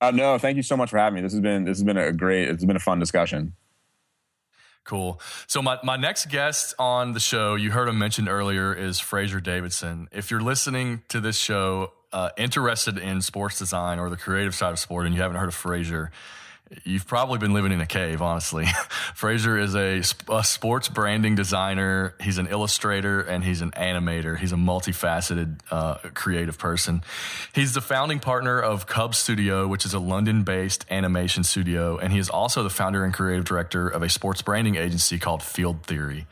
[0.00, 1.20] Uh, no, thank you so much for having me.
[1.22, 2.48] This has been this has been a great.
[2.48, 3.54] It's been a fun discussion.
[4.84, 5.20] Cool.
[5.48, 9.40] So my, my next guest on the show, you heard him mentioned earlier, is Fraser
[9.40, 10.08] Davidson.
[10.12, 14.70] If you're listening to this show, uh, interested in sports design or the creative side
[14.70, 16.12] of sport, and you haven't heard of Fraser,
[16.82, 18.64] You've probably been living in a cave, honestly.
[19.14, 22.16] Fraser is a, a, sports branding designer.
[22.20, 24.36] He's an illustrator and he's an animator.
[24.36, 27.02] He's a multifaceted uh, creative person.
[27.54, 31.98] He's the founding partner of Cub Studio, which is a London based animation studio.
[31.98, 35.44] And he is also the founder and creative director of a sports branding agency called
[35.44, 36.26] Field Theory.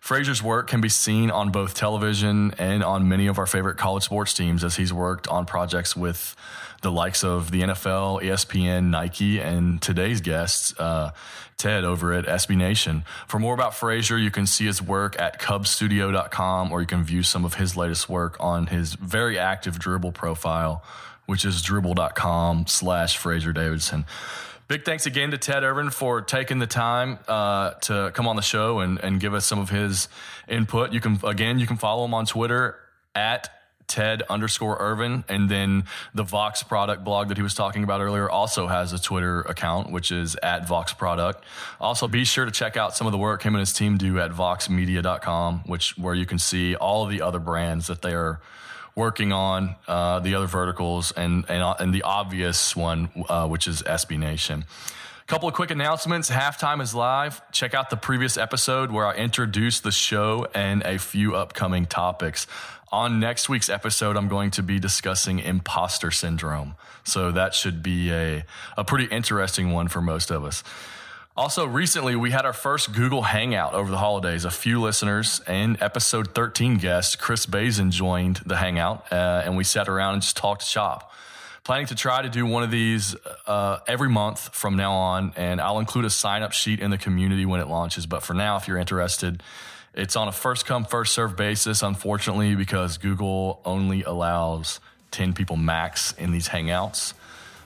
[0.00, 4.04] Fraser's work can be seen on both television and on many of our favorite college
[4.04, 6.36] sports teams as he's worked on projects with
[6.86, 11.10] the likes of the NFL, ESPN, Nike, and today's guests, uh,
[11.56, 13.04] Ted over at SB Nation.
[13.26, 17.24] For more about Fraser, you can see his work at cubstudio.com or you can view
[17.24, 20.84] some of his latest work on his very active Dribbble profile,
[21.24, 24.04] which is dribbble.com slash Fraser Davidson.
[24.68, 28.42] Big thanks again to Ted Irvine for taking the time uh, to come on the
[28.42, 30.06] show and, and give us some of his
[30.46, 30.92] input.
[30.92, 32.78] You can again, you can follow him on Twitter
[33.12, 33.55] at
[33.86, 35.24] Ted underscore Irvine.
[35.28, 35.84] And then
[36.14, 39.90] the Vox product blog that he was talking about earlier also has a Twitter account,
[39.90, 41.44] which is at Vox product.
[41.80, 44.18] Also be sure to check out some of the work him and his team do
[44.18, 48.40] at voxmedia.com, which where you can see all of the other brands that they are
[48.94, 53.68] working on, uh, the other verticals and, and, uh, and the obvious one, uh, which
[53.68, 54.64] is SB Nation.
[55.26, 56.30] Couple of quick announcements.
[56.30, 57.42] Halftime is live.
[57.50, 62.46] Check out the previous episode where I introduced the show and a few upcoming topics.
[62.92, 66.76] On next week's episode, I'm going to be discussing imposter syndrome.
[67.02, 68.44] So that should be a,
[68.76, 70.62] a pretty interesting one for most of us.
[71.36, 74.44] Also, recently we had our first Google Hangout over the holidays.
[74.44, 79.64] A few listeners and episode 13 guest Chris Bazin joined the Hangout, uh, and we
[79.64, 81.12] sat around and just talked shop.
[81.64, 85.60] Planning to try to do one of these uh, every month from now on, and
[85.60, 88.06] I'll include a sign up sheet in the community when it launches.
[88.06, 89.42] But for now, if you're interested,
[89.96, 94.78] it's on a first come, first serve basis, unfortunately, because Google only allows
[95.10, 97.14] 10 people max in these Hangouts.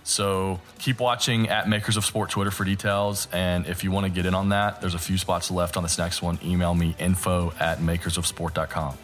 [0.05, 3.29] So keep watching at Makers of Sport Twitter for details.
[3.33, 5.83] And if you want to get in on that, there's a few spots left on
[5.83, 6.39] this next one.
[6.43, 8.97] Email me info at makersofsport.com.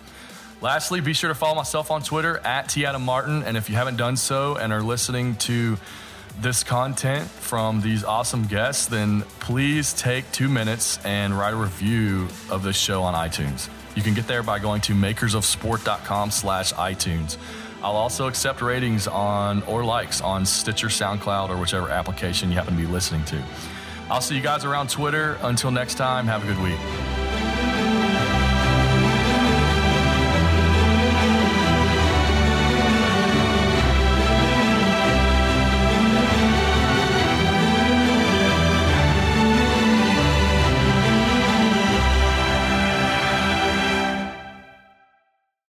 [0.63, 3.43] Lastly, be sure to follow myself on Twitter at T Adam Martin.
[3.43, 5.77] And if you haven't done so and are listening to
[6.41, 12.29] this content from these awesome guests, then please take two minutes and write a review
[12.51, 13.69] of this show on iTunes.
[13.95, 17.39] You can get there by going to makersofsport.com slash iTunes.
[17.83, 22.77] I'll also accept ratings on or likes on Stitcher, SoundCloud, or whichever application you happen
[22.77, 23.43] to be listening to.
[24.11, 25.39] I'll see you guys around Twitter.
[25.43, 27.36] Until next time, have a good week.